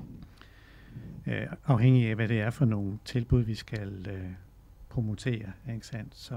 øh, 1.27 1.47
afhængig 1.67 2.09
af, 2.09 2.15
hvad 2.15 2.27
det 2.27 2.41
er 2.41 2.49
for 2.49 2.65
nogle 2.65 2.99
tilbud, 3.05 3.41
vi 3.41 3.55
skal 3.55 4.07
øh, 4.09 4.29
promotere. 4.89 5.51
Ikke 5.73 5.87
sandt? 5.87 6.15
Så, 6.15 6.35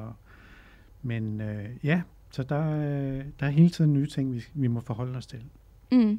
men 1.03 1.41
øh, 1.41 1.65
ja, 1.83 2.03
så 2.31 2.43
der, 2.43 2.65
der 3.41 3.47
er 3.47 3.51
hele 3.51 3.71
tiden 3.71 3.93
nye 3.93 4.07
ting, 4.07 4.35
vi, 4.35 4.45
vi 4.55 4.67
må 4.67 4.81
forholde 4.81 5.17
os 5.19 5.27
til. 5.27 5.43
Mm. 5.93 6.19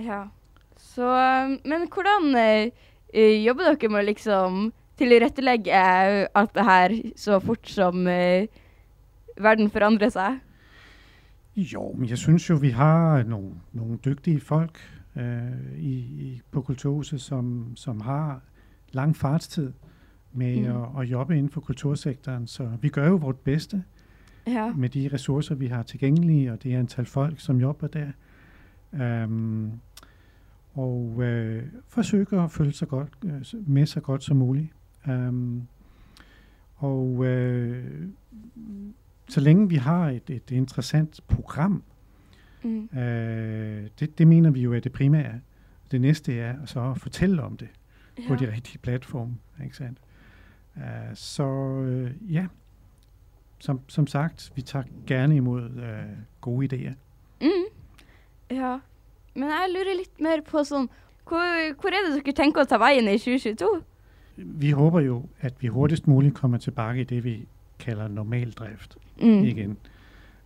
Ja. 0.00 0.22
Så 0.76 1.06
um, 1.08 1.58
Men 1.64 1.88
hvordan 1.94 2.36
eh, 2.36 2.70
eh, 3.14 3.44
jobber 3.46 3.64
dere 3.72 3.88
med 3.88 4.02
å 4.02 4.06
liksom 4.10 4.72
tilrettelegge 5.00 5.72
eh, 5.72 6.26
alt 6.34 6.54
det 6.54 6.64
her 6.64 6.94
så 7.16 7.38
fort 7.40 7.68
som 7.68 8.06
eh, 8.06 8.46
verden 9.40 9.70
forandrer 9.70 10.12
seg? 10.12 10.38
Jo, 11.56 11.92
men 11.96 12.08
jeg 12.08 12.18
synes 12.18 12.50
jo, 12.50 12.56
vi 12.60 12.70
har 12.76 13.22
nogle, 13.24 13.54
nogle 13.72 13.96
dygtige 14.04 14.40
folk 14.40 14.80
øh, 15.16 15.76
i, 15.78 15.94
i, 16.28 16.40
på 16.50 16.60
Kulturhuset, 16.62 17.20
som, 17.20 17.72
som 17.76 18.00
har 18.00 18.40
lang 18.92 19.16
fartstid 19.16 19.72
med 20.32 20.56
Mm. 20.56 20.62
mm. 20.68 20.82
at, 20.82 21.02
at 21.02 21.10
jobbe 21.10 21.36
inden 21.38 21.50
for 21.50 21.60
kultursektoren. 21.60 22.46
Så 22.46 22.68
vi 22.80 22.88
gør 22.88 23.08
jo 23.08 23.14
vort 23.16 23.38
bedste 23.38 23.84
Ja. 24.46 24.72
med 24.76 24.88
de 24.88 25.10
ressourcer, 25.12 25.54
vi 25.54 25.66
har 25.66 25.82
tilgængelige, 25.82 26.52
og 26.52 26.62
det 26.62 26.74
antal 26.76 27.06
folk, 27.06 27.40
som 27.40 27.60
jobber 27.60 27.86
der. 27.86 28.06
Øhm, 29.00 29.72
og 30.74 31.22
øh, 31.22 31.62
forsøger 31.88 32.44
at 32.44 32.50
følge 32.50 32.72
sig 32.72 32.88
godt, 32.88 33.12
øh, 33.24 33.68
med 33.68 33.86
så 33.86 34.00
godt 34.00 34.24
som 34.24 34.36
muligt. 34.36 34.68
Øhm, 35.08 35.62
og 36.76 37.24
øh, 37.24 38.08
så 39.28 39.40
længe 39.40 39.68
vi 39.68 39.76
har 39.76 40.08
et, 40.10 40.30
et 40.30 40.50
interessant 40.50 41.20
program, 41.28 41.82
Mm. 42.66 42.98
Øh, 42.98 43.90
det, 44.00 44.18
det 44.18 44.26
mener 44.26 44.50
vi 44.50 44.60
jo 44.60 44.74
er 44.74 44.80
det 44.80 44.92
primære. 44.92 45.40
Det 45.90 46.00
næste 46.00 46.38
er 46.38 46.66
så 46.66 46.90
at 46.90 46.98
fortælle 46.98 47.42
om 47.42 47.56
det 47.56 47.68
på 48.28 48.34
de 48.34 48.52
rigtige 48.52 48.78
platforme. 48.78 49.36
Ikke 49.64 49.76
sandt? 49.76 49.98
Uh, 50.76 50.82
så 51.14 51.44
øh, 51.80 52.34
ja, 52.34 52.46
som, 53.58 53.80
som 53.88 54.06
sagt, 54.06 54.52
vi 54.54 54.62
tager 54.62 54.84
gerne 55.06 55.36
imod 55.36 55.70
øh, 55.70 56.16
gode 56.40 56.66
idéer. 56.74 56.94
Mm. 57.40 57.75
Ja. 58.50 58.78
Men 59.34 59.48
jeg 59.48 59.70
lurer 59.74 59.96
litt 59.98 60.20
mer 60.20 60.40
på 60.46 60.62
sånn 60.64 60.88
hvor, 61.26 61.72
hvor 61.80 61.90
er 61.90 62.06
det 62.06 62.22
dere 62.24 62.32
tenker 62.38 62.62
å 62.62 62.68
ta 62.70 62.78
veien 62.78 63.08
i 63.10 63.18
2022? 63.18 63.82
Vi 64.36 64.70
håber 64.70 65.00
jo, 65.00 65.22
at 65.40 65.54
vi 65.60 65.68
hurtigst 65.72 66.06
muligt 66.06 66.34
kommer 66.34 66.58
tilbage 66.58 67.00
i 67.00 67.04
det, 67.04 67.24
vi 67.24 67.46
kalder 67.78 68.08
normal 68.08 68.52
drift 68.52 68.96
Mm. 69.20 69.44
igen. 69.44 69.76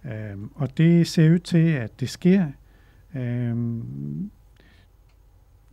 Um, 0.05 0.51
og 0.55 0.79
det 0.79 1.07
ser 1.07 1.33
ud 1.35 1.39
til, 1.39 1.69
at 1.69 2.01
det 2.01 2.09
sker. 2.09 2.47
Um, 3.15 4.31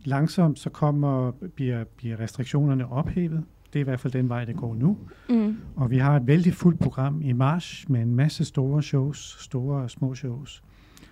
langsomt 0.04 0.58
så 0.58 0.70
kommer, 0.70 1.30
bliver, 1.30 1.84
bliver 1.84 2.20
restriktionerne 2.20 2.88
ophævet. 2.92 3.44
Det 3.72 3.78
er 3.78 3.80
i 3.80 3.84
hvert 3.84 4.00
fald 4.00 4.12
den 4.12 4.28
vej, 4.28 4.44
det 4.44 4.56
går 4.56 4.74
nu. 4.74 4.98
Mm. 5.28 5.56
Og 5.76 5.90
vi 5.90 5.98
har 5.98 6.16
et 6.16 6.26
vældig 6.26 6.54
fuldt 6.54 6.80
program 6.80 7.22
i 7.22 7.32
marts 7.32 7.88
med 7.88 8.00
en 8.02 8.14
masse 8.14 8.44
store 8.44 8.82
shows, 8.82 9.36
store 9.40 9.82
og 9.82 9.90
små 9.90 10.14
shows. 10.14 10.62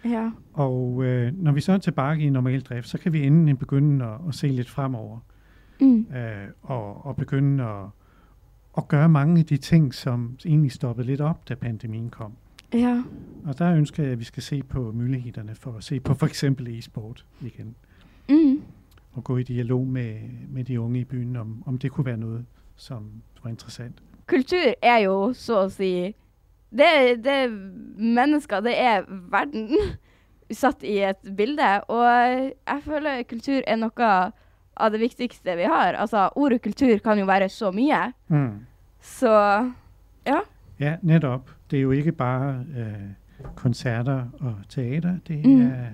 Ja. 0.04 0.30
Og 0.52 1.04
øh, 1.04 1.32
når 1.42 1.52
vi 1.52 1.61
så 1.61 1.72
er 1.72 1.78
tilbage 1.78 2.20
i 2.20 2.30
normal 2.30 2.61
drift, 2.61 2.88
så 2.88 2.98
kan 2.98 3.12
vi 3.12 3.26
endelig 3.26 3.59
begynde 3.59 4.04
at, 4.04 4.20
at 4.28 4.35
se 4.35 4.46
lidt 4.46 4.70
fremover. 4.70 5.18
Mm. 5.80 6.06
Øh, 6.16 6.48
og, 6.62 7.06
og 7.06 7.16
begynde 7.16 7.64
at, 7.64 7.85
at 8.76 8.88
gøre 8.88 9.09
mange 9.09 9.38
af 9.40 9.46
de 9.46 9.56
ting, 9.56 9.94
som 9.94 10.37
egentlig 10.46 10.72
stoppede 10.72 11.06
lidt 11.06 11.20
op, 11.20 11.48
da 11.48 11.54
pandemien 11.54 12.11
kom. 12.11 12.32
Ja. 12.74 13.02
Og 13.44 13.59
der 13.59 13.74
ønsker 13.74 14.02
jeg, 14.02 14.12
at 14.12 14.18
vi 14.18 14.24
skal 14.24 14.42
se 14.42 14.62
på 14.62 14.92
mulighederne 14.92 15.54
for 15.54 15.72
at 15.72 15.85
se 15.85 16.00
på 16.00 16.14
for 16.14 16.26
eksempel 16.26 16.78
e-sport 16.78 17.26
igen. 17.40 17.74
Mm. 18.28 18.62
Og 19.12 19.24
gå 19.24 19.37
i 19.37 19.42
dialog 19.42 19.87
med, 19.87 20.14
med 20.48 20.64
de 20.64 20.80
unge 20.80 21.00
i 21.00 21.04
byen, 21.04 21.37
om, 21.37 21.62
om 21.66 21.78
det 21.78 21.90
kunne 21.90 22.06
være 22.06 22.16
noget, 22.16 22.44
som 22.76 23.11
var 23.44 23.50
interessant. 23.50 24.02
Kultur 24.26 24.74
er 24.82 24.96
jo 24.96 25.32
så 25.32 25.61
å 25.64 25.68
si 25.70 26.14
Det, 26.70 27.24
det 27.24 27.33
er 27.33 27.48
mennesker, 27.98 28.61
det 28.61 28.74
er 28.81 29.05
verden 29.31 29.70
satt 30.50 30.83
i 30.83 30.98
et 31.02 31.22
bilde. 31.37 31.81
Og 31.88 32.05
jeg 32.66 32.83
føler 32.85 33.22
kultur 33.31 33.61
er 33.66 33.76
noe 33.76 34.11
av 34.76 34.90
det 34.92 35.00
viktigste 35.00 35.57
vi 35.57 35.62
har. 35.64 35.94
Altså, 35.96 36.29
ordet 36.37 36.62
kultur 36.62 36.98
kan 37.05 37.18
jo 37.18 37.24
være 37.26 37.48
så 37.48 37.70
mye. 37.72 38.12
Mm. 38.29 38.66
Så 39.00 39.31
ja. 40.26 40.40
Ja, 40.81 40.96
netop. 41.02 41.50
Det 41.70 41.79
er 41.79 41.83
jo 41.83 41.90
ikke 41.96 42.12
bare 42.12 42.64
øh, 42.76 43.46
koncerter 43.55 44.26
og 44.40 44.55
teater, 44.68 45.16
det 45.29 45.44
Mm. 45.46 45.66
er 45.66 45.87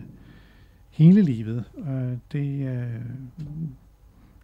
hele 0.91 1.23
livet. 1.23 1.65
Og 1.77 2.19
det, 2.33 2.67
øh, 2.69 3.47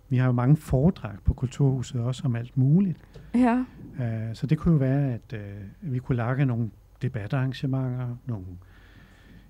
vi 0.08 0.16
har 0.16 0.26
jo 0.26 0.32
mange 0.32 0.56
foredrag 0.56 1.12
på 1.24 1.34
Kulturhuset 1.34 2.00
også 2.00 2.22
om 2.24 2.36
alt 2.36 2.56
muligt. 2.56 2.98
Ja. 3.34 3.64
Øh, 4.00 4.34
så 4.34 4.46
det 4.46 4.58
kunne 4.58 4.72
jo 4.72 4.78
være, 4.78 5.12
at 5.14 5.32
øh, 5.32 5.60
vi 5.80 5.98
kunne 5.98 6.16
lage 6.16 6.44
nogle 6.46 6.70
debatarrangementer, 7.02 8.16
nogle, 8.26 8.44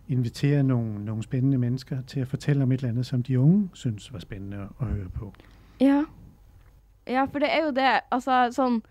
invitere 0.09 0.63
nogle, 0.63 1.05
nogle 1.05 1.23
spændende 1.23 1.59
mennesker 1.59 2.03
til 2.07 2.21
at 2.21 2.29
fortælle 2.29 2.63
om 2.63 2.73
et 2.73 2.77
eller 2.79 2.89
andet, 2.89 3.07
som 3.07 3.23
de 3.23 3.41
unge 3.41 3.69
synes 3.73 4.13
var 4.13 4.19
spændende 4.19 4.69
at, 4.81 4.87
høre 4.87 5.09
på. 5.09 5.33
Ja. 5.81 6.05
Ja, 7.07 7.25
for 7.25 7.39
det 7.39 7.49
er 7.53 7.65
jo 7.65 7.71
det. 7.73 8.01
Altså 8.13 8.51
sånn 8.53 8.83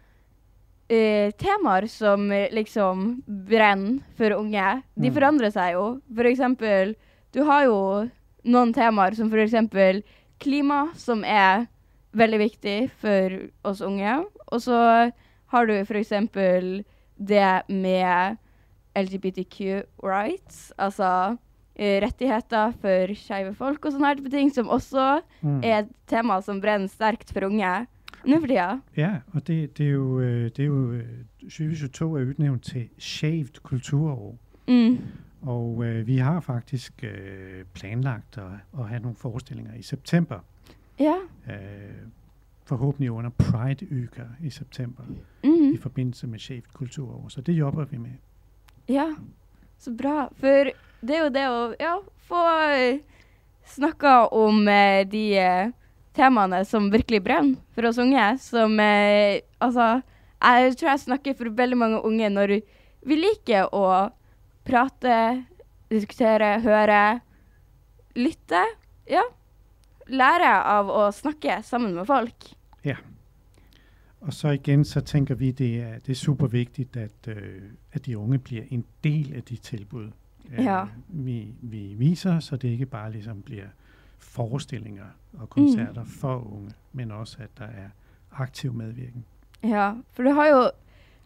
eh, 0.90 1.30
Temaer 1.38 1.86
som 1.92 2.32
eh, 2.32 2.48
liksom 2.54 3.24
brenner 3.50 4.00
for 4.18 4.34
unge, 4.40 4.82
de 4.98 5.10
Mm. 5.10 5.14
forandrer 5.14 5.50
seg 5.54 5.74
jo. 5.74 6.00
For 6.16 6.24
eksempel 6.26 6.96
Du 7.36 7.44
har 7.44 7.64
jo 7.66 8.08
noen 8.46 8.74
temaer 8.74 9.14
som 9.14 9.30
for 9.30 9.38
eksempel 9.38 10.02
klima, 10.40 10.88
som 10.96 11.24
er 11.26 11.66
veldig 12.18 12.40
viktig 12.40 12.78
for 13.02 13.38
oss 13.68 13.82
unge. 13.82 14.26
Og 14.52 14.62
så 14.62 15.12
har 15.54 15.66
du 15.70 15.76
eksempel 16.00 16.84
det 17.18 17.62
med 17.70 18.38
LGBTQ 18.98 19.84
rights, 20.04 20.72
altså 20.78 21.38
eh, 21.76 22.00
rettigheter 22.02 22.74
for 22.82 23.14
skeive 23.18 23.54
folk 23.56 23.86
og 23.86 23.94
sånne 23.94 24.16
type 24.18 24.32
ting, 24.34 24.50
som 24.54 24.70
også 24.74 25.22
Mm. 25.44 25.62
er 25.64 25.80
et 25.84 25.92
tema 26.08 26.40
som 26.42 26.62
brenner 26.62 26.88
sterkt 26.90 27.32
for 27.34 27.46
unge 27.46 27.88
nå 28.26 28.40
for 28.42 28.48
tida. 28.48 28.80
Ja, 28.98 29.12
og 29.34 29.46
det, 29.48 29.78
det 29.78 29.86
er 29.86 29.92
jo, 29.92 30.20
øh, 30.20 30.50
det 30.50 30.60
er 30.60 30.66
jo 30.66 30.92
øh, 30.92 31.26
2022 31.42 32.20
er 32.22 32.26
udnævnt 32.32 32.64
til 32.64 32.90
Shaved 32.98 33.62
Kulturår. 33.64 34.36
Mm. 34.68 34.98
Og 35.42 35.84
øh, 35.86 36.08
vi 36.08 36.18
har 36.18 36.40
faktisk 36.40 37.04
øh, 37.04 37.64
planlagt 37.74 38.38
at, 38.38 38.44
at 38.80 38.88
have 38.88 39.00
nogle 39.02 39.16
forestillinger 39.16 39.74
i 39.76 39.82
september. 39.82 40.40
Ja. 41.00 41.16
Øh, 41.50 42.08
forhåbentlig 42.66 43.12
under 43.12 43.30
Pride-uker 43.30 44.26
i 44.44 44.50
september 44.50 45.04
Mhm. 45.44 45.74
i 45.74 45.78
forbindelse 45.78 46.28
med 46.28 46.40
Shaved 46.40 46.64
Kulturår. 46.74 47.26
Så 47.30 47.42
det 47.42 47.54
jobber 47.54 47.86
vi 47.86 47.98
med. 47.98 48.12
Ja. 48.90 49.06
Så 49.80 49.92
bra. 49.98 50.30
For 50.34 50.72
det 51.08 51.16
er 51.16 51.24
jo 51.24 51.30
det 51.30 51.46
å 51.48 51.74
ja, 51.80 51.96
få 52.28 52.42
eh, 52.74 53.00
snakka 53.66 54.26
om 54.34 54.68
eh, 54.68 55.04
de 55.12 55.38
eh, 55.38 55.70
temaene 56.18 56.64
som 56.66 56.90
virkelig 56.92 57.24
brenner 57.24 57.56
for 57.76 57.86
oss 57.88 57.98
unge. 57.98 58.38
Som 58.40 58.80
eh, 58.80 59.40
Altså, 59.62 60.02
jeg 60.44 60.76
tror 60.78 60.90
jeg 60.90 61.00
snakker 61.00 61.34
for 61.38 61.50
veldig 61.50 61.78
mange 61.78 62.02
unge 62.06 62.30
når 62.30 62.60
vi 63.08 63.16
liker 63.16 63.70
å 63.74 64.10
prate, 64.68 65.46
diskutere, 65.92 66.60
høre, 66.62 67.20
lytte. 68.16 68.64
Ja. 69.10 69.24
Lære 70.08 70.54
av 70.64 70.90
å 70.92 71.10
snakke 71.12 71.60
sammen 71.68 71.96
med 71.96 72.08
folk. 72.08 72.54
Og 74.22 74.34
så 74.34 74.50
igen, 74.50 74.86
så 74.86 75.02
tænker 75.02 75.36
vi, 75.36 75.52
det 75.52 75.82
er, 75.82 76.00
det 76.00 76.10
er 76.12 76.16
super 76.16 76.48
vigtigt, 76.48 76.98
at, 76.98 77.28
øh, 77.28 77.62
at 77.92 78.06
de 78.06 78.18
unge 78.18 78.40
bliver 78.40 78.64
en 78.70 78.86
del 79.04 79.34
af 79.36 79.44
de 79.44 79.56
tilbud, 79.56 80.12
øh, 80.52 80.66
Ja. 80.66 80.86
vi, 81.08 81.54
vi 81.62 81.94
viser, 81.98 82.40
så 82.40 82.56
det 82.58 82.68
ikke 82.68 82.86
bare 82.86 83.12
ligesom 83.12 83.42
bliver 83.42 83.68
forestillinger 84.18 85.06
og 85.34 85.50
koncerter 85.50 86.04
mm. 86.04 86.10
for 86.10 86.54
unge, 86.54 86.72
men 86.94 87.12
også, 87.12 87.38
at 87.40 87.50
der 87.58 87.66
er 87.66 87.90
aktiv 88.32 88.74
medvirken. 88.74 89.26
Ja, 89.64 89.94
for 90.14 90.24
du 90.24 90.30
har 90.30 90.48
jo 90.48 90.70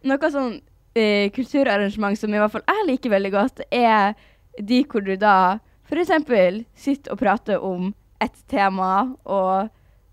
noe 0.04 0.30
sånn 0.32 0.62
eh, 0.96 1.32
kulturarrangement 1.32 2.18
som 2.20 2.34
i 2.34 2.40
hvert 2.40 2.52
fall 2.52 2.66
jeg 2.68 2.88
liker 2.88 3.14
veldig 3.14 3.32
godt, 3.32 3.62
er 3.72 4.14
de 4.60 4.84
hvor 4.90 5.04
du 5.06 5.16
da 5.16 5.60
f.eks. 5.92 6.12
sitter 6.76 7.12
og 7.12 7.20
prater 7.20 7.60
om 7.60 7.94
ett 8.22 8.44
tema 8.48 9.16
og 9.26 9.70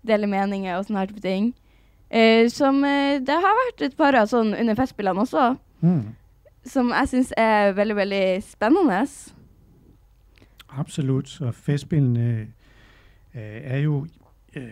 deler 0.07 0.27
meninger 0.27 0.77
og 0.77 0.85
sånne 0.87 0.99
her 1.03 1.11
type 1.11 1.23
ting. 1.23 1.53
Eh, 2.09 2.49
som 2.49 2.83
eh, 2.83 3.19
Det 3.21 3.35
har 3.35 3.59
vært 3.63 3.81
et 3.85 3.97
par 3.97 4.15
av 4.17 4.27
sånn 4.31 4.55
under 4.55 4.75
Festspillene 4.75 5.21
også, 5.25 5.55
Mm. 5.81 6.15
som 6.65 6.89
jeg 6.91 7.07
syns 7.07 7.33
er 7.37 7.71
veldig, 7.71 7.95
veldig 7.95 8.43
spennende. 8.43 9.05
Absolut, 10.69 11.41
og 11.41 11.55
festspillene 11.55 12.47
øh, 13.35 13.59
er 13.63 13.77
jo 13.77 14.07
øh, 14.55 14.63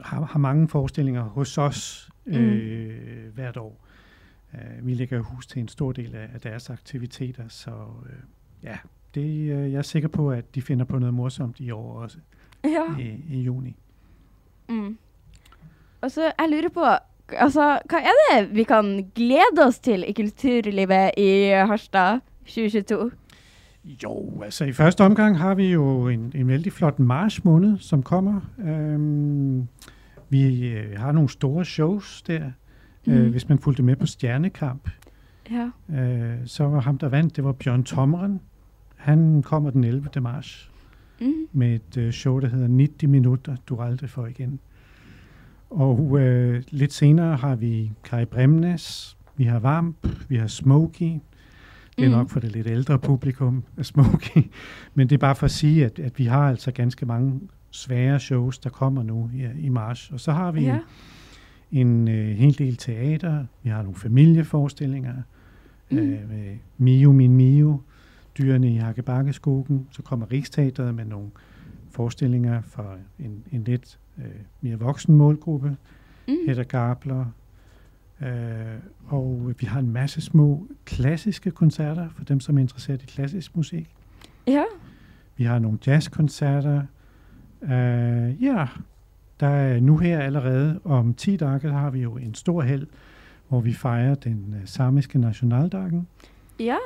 har, 0.00 0.24
har 0.24 0.38
mange 0.38 0.68
forestillinger 0.68 1.22
hos 1.22 1.58
os 1.58 2.10
øh, 2.26 2.40
mm. 2.40 3.30
hvert 3.34 3.56
år. 3.56 3.81
Øh, 4.54 4.86
vi 4.86 4.94
lægger 4.94 5.20
hus 5.20 5.46
til 5.46 5.60
en 5.60 5.68
stor 5.68 5.92
del 5.92 6.14
af, 6.14 6.28
af 6.34 6.40
deres 6.40 6.70
aktiviteter, 6.70 7.48
så 7.48 7.70
øh, 7.70 8.12
ja, 8.62 8.76
det, 9.14 9.50
øh, 9.50 9.72
jeg 9.72 9.78
er 9.78 9.82
sikker 9.82 10.08
på, 10.08 10.30
at 10.30 10.54
de 10.54 10.62
finder 10.62 10.84
på 10.84 10.98
noget 10.98 11.14
morsomt 11.14 11.60
i 11.60 11.70
år 11.70 11.92
også 11.98 12.18
Ja. 12.64 12.96
i, 12.98 13.24
i 13.30 13.42
juni. 13.42 13.76
Mm. 14.68 14.98
Og 16.00 16.10
så 16.10 16.22
jeg 16.22 16.48
lurer 16.50 16.68
på 16.74 16.84
Altså, 17.36 17.78
hva 17.90 17.96
er 17.98 18.40
det 18.40 18.54
vi 18.54 18.62
kan 18.62 19.10
glede 19.14 19.66
oss 19.66 19.78
til 19.78 20.04
i 20.08 20.12
kulturlivet 20.12 21.10
i 21.16 21.48
Harstad 21.66 22.18
2022? 22.46 23.10
Jo, 24.02 24.42
altså 24.44 24.64
i 24.64 24.72
første 24.72 25.04
omgang 25.04 25.38
har 25.38 25.54
vi 25.54 25.66
jo 25.72 26.08
en, 26.08 26.32
en 26.34 26.48
vældig 26.48 26.72
flot 26.72 26.98
march 26.98 27.40
måned, 27.44 27.78
som 27.78 28.02
kommer. 28.02 28.40
Øhm, 28.58 29.68
vi 30.28 30.68
øh, 30.68 30.98
har 30.98 31.12
nogle 31.12 31.28
store 31.28 31.64
shows 31.64 32.22
der. 32.22 32.50
Mm. 33.06 33.12
Øh, 33.12 33.30
hvis 33.30 33.48
man 33.48 33.58
fulgte 33.58 33.82
med 33.82 33.96
på 33.96 34.06
Stjernekamp, 34.06 34.90
Ja. 35.50 35.70
øh, 36.00 36.38
så 36.46 36.64
var 36.64 36.80
ham, 36.80 36.98
der 36.98 37.08
vandt, 37.08 37.36
det 37.36 37.44
var 37.44 37.52
Bjørn 37.52 37.84
Tommeren. 37.84 38.40
Han 38.96 39.42
kommer 39.42 39.70
den 39.70 39.84
11. 39.84 40.08
marts 40.20 40.68
Mm. 41.20 41.32
med 41.52 41.74
et 41.74 41.96
øh, 41.96 42.12
show, 42.12 42.38
der 42.40 42.48
hedder 42.48 42.68
90 42.68 43.02
minutter, 43.10 43.56
du 43.68 43.76
aldrig 43.80 44.10
får 44.10 44.26
igen. 44.26 44.60
Og 45.70 46.20
øh, 46.20 46.62
lidt 46.70 46.92
senere 46.92 47.36
har 47.36 47.54
vi 47.56 47.92
Kai 48.04 48.24
Bremnes, 48.24 49.16
vi 49.36 49.44
har 49.44 49.58
Vamp, 49.58 50.06
vi 50.28 50.36
har 50.36 50.46
Smokey. 50.46 51.12
Det 51.98 52.04
er 52.04 52.08
Mm. 52.08 52.14
nok 52.16 52.30
for 52.30 52.40
det 52.40 52.52
lidt 52.52 52.66
ældre 52.66 52.98
publikum 52.98 53.64
af 53.76 53.86
Smokey. 53.86 54.42
Men 54.94 55.08
det 55.08 55.14
er 55.14 55.18
bare 55.18 55.34
for 55.34 55.44
at 55.44 55.50
sige, 55.50 55.84
at, 55.84 55.98
at 55.98 56.18
vi 56.18 56.24
har 56.24 56.48
altså 56.48 56.70
ganske 56.72 57.06
mange 57.06 57.40
svære 57.70 58.20
shows, 58.20 58.58
der 58.58 58.70
kommer 58.70 59.02
nu 59.02 59.30
i, 59.34 59.46
i 59.60 59.68
marts. 59.68 60.10
Og 60.10 60.20
så 60.20 60.32
har 60.32 60.52
vi 60.52 60.60
Ja. 60.64 60.78
En, 61.72 62.08
øh, 62.08 62.36
hel 62.36 62.58
del 62.58 62.76
teater. 62.76 63.44
Vi 63.62 63.70
har 63.70 63.82
nogle 63.82 63.96
familieforestillinger. 63.96 65.14
Mm. 65.90 65.98
Øh, 65.98 66.28
med 66.30 66.56
Mio, 66.78 67.12
min 67.12 67.36
Mio. 67.36 67.80
dyrene 68.38 68.74
i 68.74 68.76
Hakkebakkeskogen. 68.76 69.86
Så 69.90 70.02
kommer 70.02 70.32
Riksteatret 70.32 70.94
med 70.94 71.04
nogle 71.04 71.30
forestillinger 71.90 72.60
for 72.60 72.96
en, 73.18 73.44
en 73.52 73.64
lidt 73.64 73.98
øh, 74.18 74.24
mere 74.60 74.78
voksen 74.78 75.14
målgruppe. 75.14 75.76
Mm. 76.28 76.36
Hedder 76.46 76.64
Gabler. 76.64 77.26
Øh, 78.22 78.28
og 79.06 79.52
vi 79.58 79.66
har 79.66 79.80
en 79.80 79.92
masse 79.92 80.20
små 80.20 80.66
klassiske 80.84 81.50
koncerter 81.50 82.08
for 82.16 82.24
dem, 82.24 82.40
som 82.40 82.56
er 82.56 82.60
interesseret 82.60 83.02
i 83.02 83.06
klassisk 83.06 83.56
musik. 83.56 83.94
Ja. 84.46 84.64
Vi 85.36 85.44
har 85.44 85.58
nogle 85.58 85.78
jazzkoncerter. 85.86 86.82
Øh, 87.62 88.42
ja, 88.42 88.66
der 89.40 89.46
er 89.48 89.80
nu 89.80 89.96
her 89.98 90.20
allerede 90.20 90.80
om 90.84 91.14
10 91.14 91.36
dage, 91.36 91.70
har 91.70 91.90
vi 91.90 92.00
jo 92.02 92.16
en 92.16 92.34
stor 92.34 92.62
held, 92.62 92.86
hvor 93.48 93.60
vi 93.60 93.72
fejrer 93.72 94.14
den 94.14 94.54
øh, 94.60 94.66
samiske 94.66 95.18
nationaldagen, 95.18 96.06
Ja. 96.60 96.76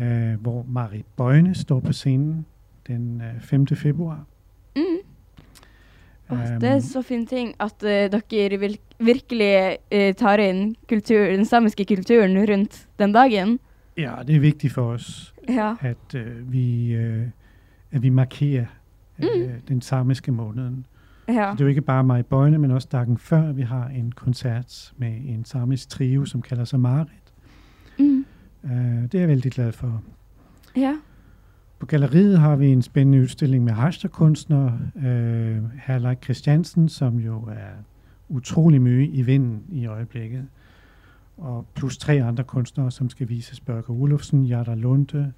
øh, 0.00 0.40
hvor 0.40 0.66
Marit 0.68 1.06
Bøjne 1.16 1.54
står 1.54 1.80
på 1.80 1.92
scenen 1.92 2.46
den 2.86 3.20
øh, 3.20 3.40
5. 3.40 3.66
februar. 3.66 4.24
Mm. 4.76 4.82
Åh, 6.30 6.38
det 6.60 6.62
er 6.68 6.78
så 6.80 7.02
fin 7.02 7.26
ting 7.26 7.54
at 7.60 7.82
eh, 7.82 8.20
dere 8.30 8.58
vil 8.58 8.78
virkelig 8.98 9.76
eh, 9.90 10.14
tar 10.14 10.36
inn 10.36 10.76
kultur, 10.88 11.18
den 11.26 11.44
samiske 11.44 11.84
kulturen 11.84 12.36
rundt 12.50 12.88
den 12.98 13.12
dagen. 13.12 13.58
Ja, 13.96 14.12
det 14.26 14.36
er 14.36 14.40
vigtigt 14.40 14.72
for 14.72 14.82
os, 14.92 15.34
Ja. 15.48 15.74
at 15.80 16.14
øh, 16.14 16.52
vi, 16.52 16.92
øh, 16.94 17.26
at 17.92 18.02
vi 18.02 18.08
markerer 18.08 18.66
øh, 19.18 19.28
Mm. 19.36 19.50
den 19.68 19.80
samiske 19.82 20.32
måneden. 20.32 20.86
Ja. 21.28 21.50
Det 21.52 21.60
er 21.60 21.64
jo 21.64 21.66
ikke 21.66 21.80
bare 21.80 22.04
Marit 22.04 22.26
Bøjne, 22.26 22.58
men 22.58 22.70
også 22.70 22.88
dagen 22.92 23.18
før, 23.18 23.52
vi 23.52 23.62
har 23.62 23.86
en 23.86 24.12
koncert 24.12 24.92
med 24.96 25.20
en 25.24 25.44
samisk 25.44 25.88
trio, 25.88 26.24
som 26.24 26.42
kalder 26.42 26.64
sig 26.64 26.80
Marit. 26.80 27.32
Mm. 27.98 28.24
Øh, 28.64 29.02
det 29.02 29.14
er 29.14 29.18
jeg 29.18 29.28
vældig 29.28 29.52
glad 29.52 29.72
for. 29.72 30.02
Ja. 30.76 30.96
På 31.78 31.86
galleriet 31.86 32.38
har 32.38 32.56
vi 32.56 32.66
en 32.66 32.82
spændende 32.82 33.20
udstilling 33.20 33.64
med 33.64 33.72
Hashtag-kunstnere. 33.72 34.78
Øh, 34.96 35.62
Herleik 35.82 36.24
Christiansen, 36.24 36.88
som 36.88 37.18
jo 37.18 37.42
er 37.42 37.70
utrolig 38.28 38.82
mye 38.82 39.08
i 39.08 39.22
vinden 39.22 39.62
i 39.68 39.86
øjeblikket. 39.86 40.46
Og 41.36 41.66
plus 41.74 41.98
tre 41.98 42.22
andre 42.22 42.44
kunstnere, 42.44 42.90
som 42.90 43.10
skal 43.10 43.28
vises. 43.28 43.60
Børge 43.60 43.90
Olufsen, 43.90 44.44
Jarda 44.44 44.74
Lunde 44.74 45.32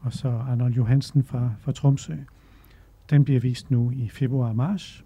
og 0.00 0.12
så 0.12 0.28
Arnold 0.28 0.74
Johansen 0.74 1.24
fra, 1.24 1.50
fra 1.60 1.72
Tromsø. 1.72 2.14
Den 3.10 3.24
bliver 3.24 3.40
vist 3.40 3.70
nu 3.70 3.90
i 3.90 4.08
februar 4.08 4.48
og 4.48 4.56
marts. 4.56 5.04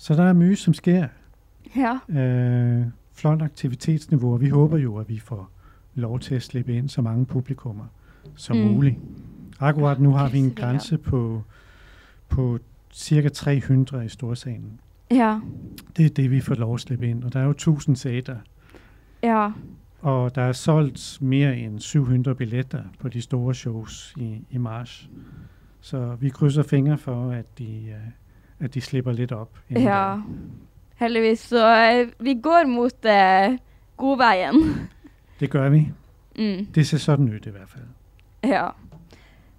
Så 0.00 0.14
der 0.14 0.22
er 0.24 0.32
mye, 0.32 0.56
som 0.56 0.74
sker. 0.74 1.08
Ja. 1.76 1.98
Øh, 2.22 2.86
flot 3.12 3.42
aktivitetsniveau, 3.42 4.32
og 4.32 4.40
vi 4.40 4.48
håber 4.48 4.78
jo, 4.78 4.96
at 4.96 5.08
vi 5.08 5.18
får 5.18 5.50
lov 5.94 6.18
til 6.20 6.34
at 6.34 6.42
slippe 6.42 6.74
ind 6.76 6.88
så 6.88 7.02
mange 7.02 7.26
publikummer 7.26 7.84
som 8.36 8.56
Mm. 8.56 8.62
muligt. 8.62 8.96
Akkurat 9.60 10.00
nu 10.00 10.10
har 10.12 10.28
vi 10.28 10.38
en 10.38 10.50
grænse 10.54 10.98
på, 10.98 11.42
på 12.28 12.58
cirka 12.92 13.28
300 13.28 14.04
i 14.04 14.08
storsalen. 14.08 14.80
Ja. 15.10 15.40
Det 15.96 16.04
er 16.06 16.10
det, 16.10 16.30
vi 16.30 16.40
får 16.40 16.54
lov 16.54 16.74
at 16.74 16.80
slippe 16.80 17.08
ind, 17.08 17.24
og 17.24 17.32
der 17.32 17.40
er 17.40 17.44
jo 17.44 17.50
1000 17.50 17.96
sæter. 17.96 18.36
Ja. 19.22 19.50
Og 20.00 20.34
der 20.34 20.42
er 20.42 20.52
solgt 20.52 21.18
mere 21.20 21.56
end 21.58 21.80
700 21.80 22.34
billetter 22.34 22.82
på 22.98 23.08
de 23.08 23.20
store 23.22 23.54
shows 23.54 24.14
i, 24.16 24.44
i 24.50 24.58
marts. 24.58 25.10
Så 25.80 26.16
vi 26.20 26.28
krydser 26.28 26.62
fingre 26.62 26.98
for, 26.98 27.30
at 27.30 27.58
de, 27.58 27.84
uh, 27.88 28.12
at 28.60 28.74
de 28.74 28.80
slipper 28.80 29.12
lidt 29.12 29.32
op. 29.32 29.58
Ja. 29.70 29.80
da. 29.80 30.16
Heldigvis. 30.96 31.38
Så 31.38 31.66
eh, 31.76 32.08
vi 32.24 32.34
går 32.42 32.66
mot 32.66 33.04
eh, 33.04 33.58
godveien. 33.96 34.88
Det 35.40 35.50
gør 35.50 35.68
vi. 35.68 35.88
Mm. 36.38 36.66
Det 36.74 36.86
ser 36.86 36.98
sådan 36.98 37.28
ud 37.28 37.46
i 37.46 37.50
hvert 37.50 37.68
fald. 37.68 37.84
Ja. 38.44 38.68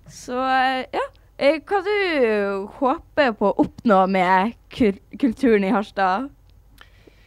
Så 0.08 0.34
eh, 0.42 0.84
ja. 0.94 1.06
Eh, 1.40 1.62
Hva 1.68 1.80
du 1.86 2.66
håper 2.82 3.32
på 3.32 3.48
å 3.48 3.54
oppnå 3.64 4.06
med 4.12 4.52
kul 4.76 4.98
kulturen 5.20 5.64
i 5.64 5.70
Harstad 5.72 6.28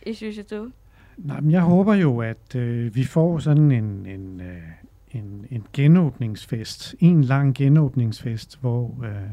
i 0.07 0.13
2022? 0.13 0.73
Nej, 1.17 1.41
men 1.41 1.51
jeg 1.51 1.61
håber 1.61 1.95
jo, 1.95 2.19
at 2.21 2.55
øh, 2.57 2.95
vi 2.95 3.05
får 3.05 3.39
sådan 3.39 3.71
en, 3.71 4.07
en, 4.07 4.41
øh, 4.41 4.69
en, 5.11 5.47
en 5.51 5.67
genåbningsfest, 5.73 6.95
en 7.01 7.25
lang 7.25 7.55
genåbningsfest, 7.55 8.59
hvor, 8.61 9.05
øh, 9.05 9.31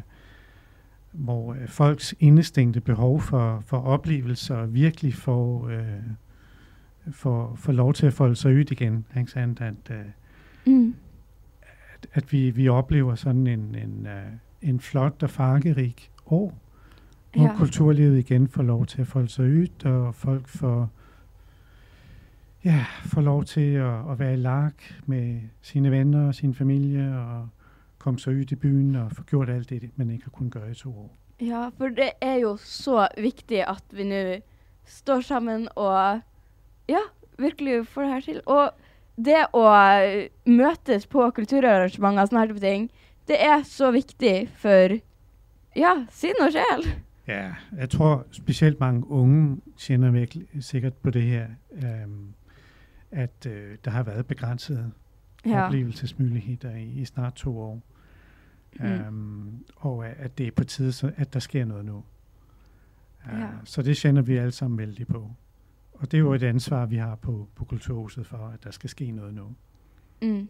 hvor 1.12 1.54
øh, 1.54 1.68
folks 1.68 2.16
indestængte 2.20 2.82
behov 2.82 3.22
for, 3.22 3.60
for 3.66 3.78
oplevelser 3.78 4.66
virkelig 4.66 5.14
får, 5.14 5.68
øh, 5.68 5.84
får, 7.12 7.56
får 7.56 7.72
lov 7.72 7.94
til 7.94 8.06
at 8.08 8.14
folde 8.14 8.36
sig 8.36 8.56
ud 8.56 8.72
igen. 8.72 9.06
Ikke 9.18 9.32
sandt? 9.32 9.62
At, 9.62 9.92
øh, 9.92 9.98
Mm. 10.66 10.96
at, 11.62 12.08
at 12.14 12.32
vi, 12.32 12.50
vi 12.50 12.68
oplever 12.70 13.16
sådan 13.16 13.48
en, 13.48 13.76
en, 13.76 14.08
øh, 14.08 14.24
en 14.70 14.80
flot 14.80 15.24
og 15.24 15.30
farverig 15.30 15.96
år, 16.26 16.58
hvor 17.36 17.44
Ja. 17.44 17.56
kulturlivet 17.58 18.18
igen 18.20 18.48
får 18.48 18.64
lov 18.64 18.86
til 18.86 19.02
at 19.02 19.08
folde 19.08 19.30
sig 19.30 19.46
ud, 19.46 19.86
og 19.86 20.16
folk 20.16 20.48
får, 20.48 20.90
ja, 22.66 22.86
får 23.06 23.22
lov 23.22 23.44
til 23.44 23.74
at, 23.74 24.12
at 24.12 24.20
være 24.20 24.34
i 24.34 24.38
lag 24.38 24.72
med 25.06 25.42
sine 25.62 25.92
venner 25.92 26.28
og 26.28 26.36
sin 26.36 26.54
familie, 26.54 27.20
og 27.20 27.48
komme 28.00 28.20
sig 28.20 28.36
ud 28.36 28.52
i 28.52 28.56
byen 28.56 28.96
og 28.96 29.12
få 29.12 29.24
gjort 29.24 29.50
alt 29.50 29.70
det, 29.70 29.90
man 29.96 30.12
ikke 30.12 30.24
har 30.24 30.32
kunnet 30.32 30.54
gøre 30.54 30.72
i 30.72 30.76
to 30.76 30.90
år. 30.90 31.18
Ja, 31.42 31.70
for 31.78 31.88
det 31.88 32.12
er 32.22 32.36
jo 32.36 32.58
så 32.58 33.08
viktig 33.18 33.64
at 33.68 33.84
vi 33.92 34.04
nå 34.04 34.40
står 34.86 35.22
sammen 35.22 35.68
og 35.76 36.22
ja, 36.90 37.04
virkelig 37.38 37.88
får 37.88 38.02
det 38.02 38.12
her 38.14 38.22
til. 38.22 38.42
Og 38.46 38.72
det 39.26 39.44
å 39.54 39.66
eh, 39.72 40.30
møtes 40.46 41.08
på 41.08 41.30
kulturarrangementer 41.36 42.24
og 42.24 42.32
sånne 42.32 42.42
her 42.44 42.52
type 42.52 42.64
ting, 42.64 42.90
det 43.28 43.38
er 43.46 43.64
så 43.68 43.92
viktig 43.92 44.50
for 44.58 44.98
ja, 45.78 45.94
sinn 46.12 46.40
og 46.44 46.56
sjel. 46.56 46.88
Ja, 47.30 47.54
jeg 47.78 47.90
tror 47.94 48.26
specielt 48.32 48.80
mange 48.80 49.06
unge 49.12 49.60
kender 49.78 50.12
virkelig 50.12 50.48
sikkert 50.66 50.94
på 50.94 51.12
det 51.14 51.24
her, 51.24 51.48
øhm, 51.72 52.34
at 53.12 53.46
øh, 53.46 53.78
der 53.86 53.92
har 53.92 54.04
været 54.04 54.28
begrænsede 54.28 54.92
Ja. 55.46 55.66
oplevelsesmuligheder 55.66 56.76
i, 56.76 56.84
i 56.84 57.06
snart 57.06 57.34
to 57.34 57.60
år. 57.60 57.82
Mm. 58.80 58.86
Øhm, 58.86 59.66
og 59.76 60.08
at, 60.08 60.38
det 60.38 60.48
er 60.48 60.52
på 60.52 60.64
tide, 60.64 60.92
så, 60.92 61.12
at 61.18 61.34
der 61.34 61.40
sker 61.40 61.66
noget 61.66 61.86
nu. 61.86 62.04
Uh, 63.26 63.40
Ja. 63.40 63.48
Så 63.64 63.82
det 63.82 63.98
kender 63.98 64.22
vi 64.22 64.38
alle 64.38 64.52
sammen 64.52 64.78
vældig 64.78 65.08
på. 65.08 65.32
Og 65.94 66.12
det 66.12 66.14
er 66.14 66.20
jo 66.22 66.34
et 66.34 66.44
ansvar, 66.44 66.86
vi 66.86 66.96
har 66.96 67.16
på, 67.16 67.48
på 67.56 67.66
Kulturhuset 67.66 68.26
for, 68.28 68.52
at 68.54 68.64
der 68.64 68.72
skal 68.72 68.90
ske 68.90 69.12
noget 69.12 69.34
nu. 69.34 69.56
Mm. 70.22 70.48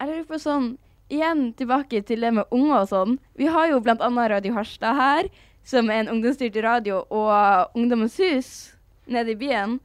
Jeg 0.00 0.08
lurer 0.08 0.24
på 0.28 0.38
sånn, 0.38 0.76
igjen 1.08 1.54
tilbake 1.56 2.02
til 2.04 2.20
det 2.20 2.34
med 2.34 2.44
unge 2.50 2.76
og 2.76 2.88
sånn. 2.90 3.16
Vi 3.36 3.48
har 3.48 3.70
jo 3.70 3.80
blant 3.80 4.02
annet 4.04 4.30
Radio 4.30 4.52
Harstad 4.52 4.94
her, 4.98 5.28
som 5.64 5.88
er 5.90 6.02
en 6.04 6.10
ungdomsstyrt 6.12 6.58
radio, 6.64 7.02
og 7.10 7.72
Ungdommens 7.74 8.16
hus 8.20 8.50
nede 9.06 9.32
i 9.32 9.38
byen. 9.40 9.78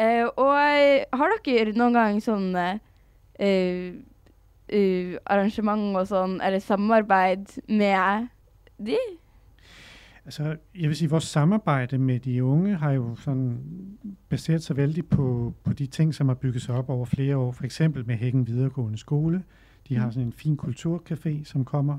Eh, 0.00 0.24
og 0.24 0.56
har 1.12 1.36
dere 1.44 1.76
noen 1.76 1.98
gang 1.98 2.22
sånn 2.24 2.54
eh, 2.56 2.80
eh, 3.40 3.94
eh, 4.68 5.16
arrangement 5.26 5.96
og 5.96 6.06
sånn, 6.06 6.40
eller 6.44 6.58
samarbeid 6.58 7.56
med 7.68 8.28
de? 8.78 8.96
Altså, 10.24 10.56
jeg 10.74 10.88
vil 10.88 10.96
sige, 10.96 11.10
vores 11.10 11.24
samarbejde 11.24 11.98
med 11.98 12.20
de 12.20 12.44
unge 12.44 12.76
har 12.76 12.90
jo 12.92 13.16
sådan 13.16 13.58
baseret 14.28 14.62
sig 14.62 14.76
vældig 14.76 15.06
på, 15.08 15.54
på 15.64 15.72
de 15.72 15.86
ting, 15.86 16.14
som 16.14 16.28
har 16.28 16.34
bygget 16.34 16.62
sig 16.62 16.74
op 16.74 16.88
over 16.90 17.04
flere 17.04 17.36
år. 17.36 17.52
For 17.52 17.64
eksempel 17.64 18.06
med 18.06 18.16
Hækken 18.16 18.46
Videregående 18.46 18.98
Skole. 18.98 19.42
De 19.88 19.96
har 19.96 20.06
Mm. 20.06 20.12
sådan 20.12 20.26
en 20.26 20.32
fin 20.32 20.58
kulturcafé, 20.62 21.44
som 21.44 21.64
kommer 21.64 21.98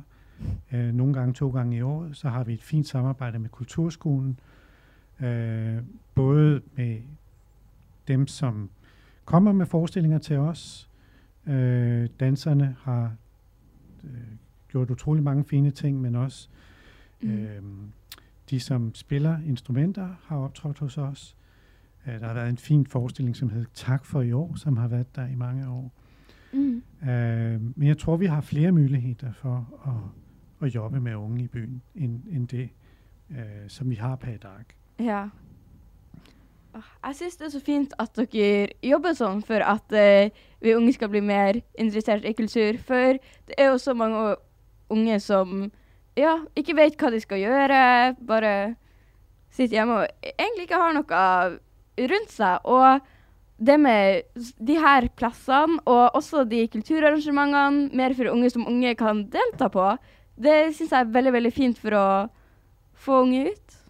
øh, 0.71 0.93
nogle 0.93 1.13
gange 1.13 1.33
to 1.33 1.49
gange 1.49 1.77
i 1.77 1.81
året. 1.81 2.17
Så 2.17 2.29
har 2.29 2.43
vi 2.43 2.53
et 2.53 2.63
fint 2.63 2.87
samarbejde 2.87 3.39
med 3.39 3.49
Kulturskolen. 3.49 4.39
Øh, 5.21 5.77
både 6.15 6.61
med 6.75 6.97
dem, 8.07 8.27
som 8.27 8.69
kommer 9.25 9.51
med 9.51 9.65
forestillinger 9.65 10.17
til 10.17 10.37
os. 10.37 10.89
Øh, 11.47 12.09
danserne 12.19 12.75
har 12.79 13.15
øh, 14.03 14.11
gjort 14.67 14.89
utrolig 14.89 15.23
mange 15.23 15.43
fine 15.43 15.71
ting, 15.71 16.01
men 16.01 16.15
også 16.15 16.49
Mm. 17.21 17.29
Øhm, 17.29 17.91
de, 18.49 18.59
som 18.59 18.95
spiller 18.95 19.39
instrumenter, 19.45 20.15
har 20.23 20.37
optrådt 20.37 20.79
hos 20.79 20.97
os. 20.97 21.37
Øh, 22.07 22.19
der 22.19 22.27
har 22.27 22.33
været 22.33 22.49
en 22.49 22.57
fin 22.57 22.85
forestilling, 22.85 23.35
som 23.35 23.49
hedder 23.49 23.67
Tak 23.73 24.05
for 24.05 24.21
i 24.21 24.31
år, 24.31 24.55
som 24.55 24.77
har 24.77 24.87
været 24.87 25.15
der 25.15 25.27
i 25.27 25.35
mange 25.35 25.69
år. 25.69 25.93
Mm. 26.53 26.83
Øh, 27.09 27.61
men 27.77 27.87
jeg 27.87 27.97
tror, 27.97 28.17
vi 28.17 28.25
har 28.25 28.41
flere 28.41 28.71
muligheder 28.71 29.31
for 29.31 29.81
at, 29.85 30.67
at 30.67 30.75
jobbe 30.75 30.99
med 30.99 31.15
unge 31.15 31.43
i 31.43 31.47
byen, 31.47 31.81
end, 31.95 32.21
end 32.29 32.47
det, 32.47 32.69
øh, 33.29 33.37
som 33.67 33.89
vi 33.89 33.95
har 33.95 34.15
per 34.15 34.31
i 34.31 34.37
dag. 34.37 34.65
Ja. 34.99 35.27
Jeg 36.71 37.17
syns 37.17 37.37
det 37.39 37.47
er 37.47 37.53
så 37.53 37.61
fint 37.63 37.93
at 37.99 38.15
dere 38.15 38.71
jobber 38.85 39.15
sånn 39.17 39.41
for 39.43 39.63
at 39.65 39.95
uh, 39.95 40.31
vi 40.63 40.75
unge 40.77 40.93
skal 40.95 41.11
bli 41.11 41.21
mer 41.25 41.59
interessert 41.79 42.25
i 42.27 42.35
kultur. 42.37 42.79
For 42.87 43.19
det 43.49 43.57
er 43.57 43.71
jo 43.71 43.79
så 43.81 43.95
mange 43.97 44.35
unge 44.91 45.17
som 45.23 45.65
ja, 46.19 46.37
ikke 46.59 46.75
vet 46.77 46.97
hva 46.99 47.11
de 47.11 47.21
skal 47.23 47.41
gjøre, 47.41 47.81
bare 48.27 48.53
sitter 49.51 49.79
hjemme 49.79 50.01
og 50.01 50.29
egentlig 50.31 50.67
ikke 50.67 50.79
har 50.79 50.95
noe 50.95 51.25
rundt 52.11 52.33
seg. 52.33 52.67
Og 52.67 53.01
det 53.61 53.77
med 53.79 54.23
de 54.57 54.77
her 54.81 55.07
plassene, 55.19 55.79
og 55.85 56.17
også 56.17 56.45
de 56.49 56.65
kulturarrangementene, 56.71 57.91
mer 57.97 58.15
for 58.17 58.31
unge 58.31 58.49
som 58.53 58.67
unge 58.67 58.95
kan 58.99 59.25
delta 59.31 59.69
på, 59.71 59.91
det 60.41 60.73
syns 60.75 60.89
jeg 60.95 61.05
er 61.05 61.13
veldig, 61.13 61.35
veldig 61.37 61.53
fint 61.53 61.79
for 61.79 61.97
å 61.97 62.07
få 62.97 63.23
unge 63.25 63.51
ut. 63.51 63.80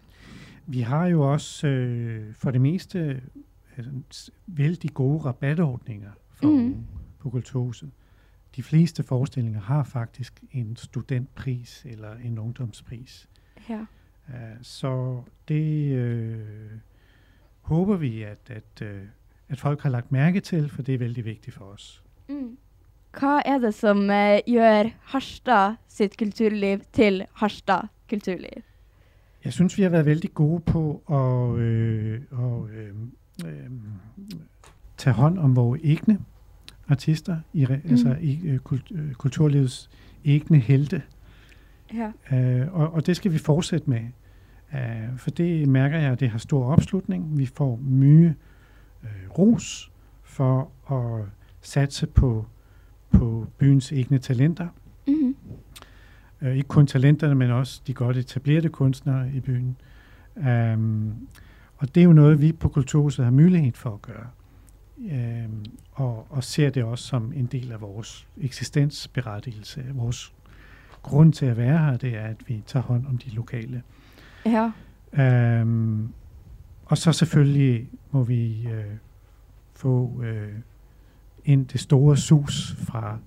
Vi 0.72 0.80
har 0.80 1.06
jo 1.06 1.32
også 1.32 1.66
øh, 1.66 2.34
for 2.34 2.50
det 2.50 2.60
meste 2.60 3.22
altså, 3.76 4.30
vældig 4.46 4.94
gode 4.94 5.18
rabatordninger 5.18 6.10
for 6.30 6.48
mm. 6.48 6.86
på 7.18 7.30
Kulturhuset. 7.30 7.90
De 8.56 8.62
fleste 8.62 9.02
forestillinger 9.02 9.60
har 9.60 9.82
faktisk 9.82 10.44
en 10.50 10.76
studentpris 10.76 11.86
eller 11.88 12.14
en 12.14 12.38
ungdomspris. 12.38 13.28
Ja. 13.68 13.80
Uh, 14.28 14.34
så 14.62 15.22
det 15.48 15.92
øh, 15.92 16.70
håber 17.60 17.96
vi, 17.96 18.22
at, 18.22 18.50
at, 18.50 18.82
øh, 18.82 19.02
at 19.48 19.60
folk 19.60 19.80
har 19.80 19.90
lagt 19.90 20.12
mærke 20.12 20.40
til, 20.40 20.68
for 20.68 20.82
det 20.82 20.94
er 20.94 20.98
vældig 20.98 21.24
vigtigt 21.24 21.56
for 21.56 21.64
os. 21.64 22.04
Mm. 22.28 22.58
Hva 23.20 23.42
er 23.44 23.58
det 23.58 23.74
som 23.74 24.10
eh, 24.10 24.40
gjør 24.46 24.88
Harstad 25.00 25.74
sitt 25.88 26.16
kulturliv 26.18 26.80
til 26.92 27.26
Harstad 27.34 27.88
kulturliv? 28.08 28.62
Jeg 29.44 29.52
synes, 29.52 29.78
vi 29.78 29.82
har 29.82 29.90
været 29.90 30.06
vældig 30.06 30.34
gode 30.34 30.60
på 30.60 31.02
at, 31.10 31.60
øh, 31.60 32.20
at 32.32 32.76
øh, 32.76 32.88
øh, 33.46 33.70
tage 34.96 35.14
hånd 35.14 35.38
om 35.38 35.56
vores 35.56 35.80
egne 35.84 36.18
artister, 36.88 37.36
i, 37.52 37.66
mm. 37.66 37.90
altså 37.90 38.16
i 38.20 38.40
øh, 38.44 38.58
kult, 38.58 38.92
øh, 38.94 39.12
kulturlivets 39.12 39.90
egne 40.24 40.58
helte. 40.58 41.02
Ja. 41.94 42.36
Øh, 42.36 42.74
og, 42.74 42.92
og 42.92 43.06
det 43.06 43.16
skal 43.16 43.32
vi 43.32 43.38
fortsætte 43.38 43.90
med. 43.90 44.00
Øh, 44.74 45.18
for 45.18 45.30
det 45.30 45.68
mærker 45.68 45.98
jeg, 45.98 46.12
at 46.12 46.20
det 46.20 46.30
har 46.30 46.38
stor 46.38 46.64
opslutning. 46.64 47.38
Vi 47.38 47.46
får 47.46 47.80
mye 47.82 48.34
øh, 49.02 49.30
ros 49.38 49.92
for 50.22 50.70
at 50.92 51.26
satse 51.60 52.06
på, 52.06 52.46
på 53.10 53.46
byens 53.58 53.92
egne 53.92 54.18
talenter. 54.18 54.68
Øh, 56.42 56.56
ikke 56.56 56.68
kun 56.68 56.86
talenterne, 56.86 57.34
men 57.34 57.50
også 57.50 57.80
de 57.86 57.94
godt 57.94 58.16
etablerede 58.16 58.68
kunstnere 58.68 59.32
i 59.34 59.40
byen. 59.40 59.76
Um, 60.36 61.28
og 61.76 61.94
det 61.94 62.00
er 62.00 62.04
jo 62.04 62.12
noget, 62.12 62.40
vi 62.40 62.52
på 62.52 62.68
Kulturhuset 62.68 63.24
har 63.24 63.32
mulighed 63.32 63.72
for 63.74 63.94
at 63.94 64.02
gøre. 64.02 64.26
Um, 64.96 65.64
og, 65.92 66.26
og 66.30 66.44
ser 66.44 66.70
det 66.70 66.84
også 66.84 67.04
som 67.04 67.32
en 67.36 67.46
del 67.46 67.72
af 67.72 67.80
vores 67.80 68.26
eksistensberettigelse. 68.40 69.84
Vores 69.94 70.32
grund 71.02 71.32
til 71.32 71.46
at 71.46 71.56
være 71.56 71.78
her, 71.78 71.96
det 71.96 72.16
er, 72.16 72.26
at 72.26 72.36
vi 72.48 72.62
tager 72.66 72.84
hånd 72.84 73.06
om 73.06 73.18
de 73.18 73.30
lokale. 73.30 73.82
Ja. 74.46 74.70
Um, 75.62 76.12
og 76.84 76.98
så 76.98 77.12
selvfølgelig 77.12 77.88
må 78.10 78.22
vi 78.22 78.68
øh, 78.72 78.84
få 79.74 80.22
øh, 80.24 80.52
ind 81.44 81.66
det 81.66 81.80
store 81.80 82.16
sus 82.16 82.76
fra, 82.78 83.18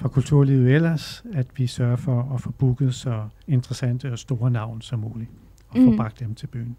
fra 0.00 0.08
kulturlivet 0.08 0.74
ellers, 0.74 1.24
at 1.34 1.46
vi 1.56 1.66
sørger 1.66 1.96
for 1.96 2.32
at 2.34 2.40
få 2.40 2.50
booket 2.50 2.94
så 2.94 3.22
interessante 3.48 4.12
og 4.12 4.18
store 4.18 4.50
navn 4.50 4.80
som 4.82 4.98
muligt, 4.98 5.30
og 5.68 5.76
få 5.76 5.90
Mm. 5.90 5.96
bragt 5.96 6.20
dem 6.20 6.34
til 6.34 6.46
byen. 6.46 6.76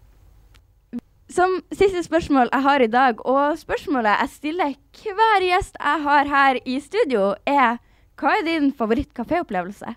Som 1.30 1.48
siste 1.72 2.02
spørsmål 2.02 2.48
jeg 2.52 2.62
har 2.62 2.78
i 2.78 2.86
dag, 2.86 3.26
og 3.26 3.58
spørsmålet 3.58 4.08
jeg 4.08 4.28
stiller 4.28 4.64
hver 5.02 5.40
gjest 5.40 5.76
jeg 5.80 6.02
har 6.02 6.24
her 6.24 6.58
i 6.66 6.80
studio, 6.80 7.34
er 7.46 7.76
hva 8.20 8.28
er 8.28 8.58
din 8.60 8.72
favoritt-kaféopplevelse? 8.80 9.94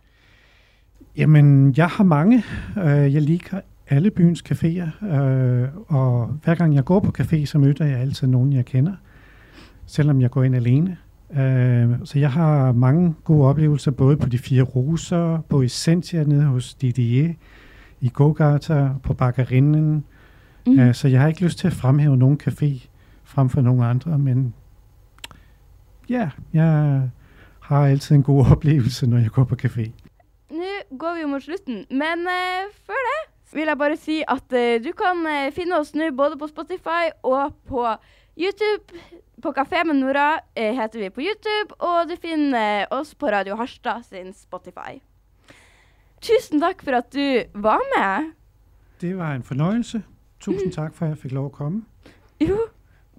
Jamen, 1.17 1.73
jeg 1.77 1.87
har 1.87 2.03
mange. 2.03 2.43
Øh, 2.77 3.13
jeg 3.13 3.21
liker 3.21 3.61
alle 3.89 4.11
byens 4.11 4.43
caféer, 4.51 5.05
øh, 5.05 5.67
og 5.87 6.27
hver 6.43 6.55
gang 6.55 6.75
jeg 6.75 6.85
går 6.85 6.99
på 6.99 7.11
café, 7.21 7.45
så 7.45 7.57
møder 7.57 7.85
jeg 7.85 7.99
altid 7.99 8.27
nogen, 8.27 8.53
jeg 8.53 8.65
kender, 8.65 8.93
selvom 9.85 10.21
jeg 10.21 10.31
går 10.31 10.43
ind 10.43 10.55
alene. 10.55 10.97
Øh, 11.31 11.89
så 12.03 12.19
jeg 12.19 12.31
har 12.31 12.71
mange 12.71 13.15
gode 13.23 13.47
oplevelser, 13.47 13.91
både 13.91 14.17
på 14.17 14.29
de 14.29 14.37
fire 14.37 14.63
roser, 14.63 15.41
på 15.49 15.61
Essentia 15.61 16.23
nede 16.23 16.43
hos 16.43 16.73
Didier, 16.73 17.33
i 18.01 18.11
Gogata, 18.13 18.89
på 19.03 19.13
Bakkerinden. 19.13 20.05
Mm. 20.65 20.79
Øh, 20.79 20.93
så 20.93 21.07
jeg 21.07 21.21
har 21.21 21.27
ikke 21.27 21.43
lyst 21.43 21.57
til 21.57 21.67
at 21.67 21.73
fremhæve 21.73 22.17
nogen 22.17 22.39
café 22.43 22.87
frem 23.23 23.49
for 23.49 23.61
nogen 23.61 23.83
andre, 23.83 24.19
men 24.19 24.53
ja, 26.09 26.29
jeg 26.53 27.01
har 27.59 27.87
altid 27.87 28.15
en 28.15 28.23
god 28.23 28.45
oplevelse, 28.51 29.07
når 29.07 29.17
jeg 29.17 29.29
går 29.29 29.43
på 29.43 29.55
café. 29.65 29.91
Nå 30.49 30.97
går 30.97 31.15
vi 31.15 31.21
jo 31.21 31.27
mot 31.27 31.43
slutten, 31.43 31.85
men 31.89 32.27
eh, 32.29 32.65
før 32.85 33.01
det 33.09 33.35
vil 33.53 33.67
jeg 33.67 33.77
bare 33.77 33.97
si 33.97 34.21
at 34.27 34.53
eh, 34.53 34.83
du 34.83 34.91
kan 34.91 35.25
eh, 35.29 35.51
finne 35.55 35.79
oss 35.79 35.95
nå 35.95 36.11
både 36.17 36.37
på 36.37 36.47
Spotify 36.47 37.09
og 37.23 37.55
på 37.67 37.85
YouTube. 38.37 38.99
På 39.41 39.53
Kafé 39.53 39.83
med 39.83 39.95
Nora 39.95 40.39
eh, 40.55 40.73
heter 40.75 40.99
vi 40.99 41.09
på 41.09 41.21
YouTube, 41.21 41.75
og 41.79 42.09
du 42.09 42.15
finner 42.21 42.87
oss 42.91 43.13
på 43.15 43.27
Radio 43.31 43.55
Harstad 43.59 44.05
sin 44.07 44.33
Spotify. 44.33 44.99
Tusen 46.23 46.63
takk 46.63 46.81
for 46.83 46.97
at 46.97 47.11
du 47.13 47.43
var 47.53 47.83
med. 47.95 48.31
Det 49.01 49.13
var 49.17 49.35
en 49.35 49.43
fornøjelse. 49.43 50.01
Tusind 50.39 50.73
tak 50.73 50.95
for, 50.95 51.05
at 51.05 51.15
jeg 51.15 51.17
fik 51.17 51.35
lov 51.35 51.45
at 51.45 51.51
komme. 51.51 51.83
Jo, 52.39 52.57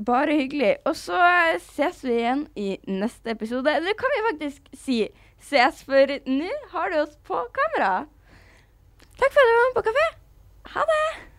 bare 0.06 0.36
hyggelig. 0.40 0.76
Og 0.84 0.96
så 0.96 1.20
eh, 1.20 1.60
ses 1.62 2.02
vi 2.04 2.16
igjen 2.18 2.46
i 2.56 2.74
neste 2.88 3.30
episode. 3.36 3.76
Eller 3.76 3.96
kan 3.98 4.12
vi 4.16 4.26
faktisk 4.30 4.68
si 4.74 4.98
ses, 5.40 5.84
for 5.84 6.16
nå 6.26 6.50
har 6.72 6.92
du 6.92 7.00
oss 7.04 7.16
på 7.24 7.40
kamera. 7.60 8.04
Takk 9.16 9.32
for 9.32 9.40
at 9.40 9.48
du 9.48 9.56
var 9.56 9.66
med 9.68 9.78
på 9.80 9.88
kafé. 9.90 10.06
Ha 10.74 10.86
det! 10.92 11.35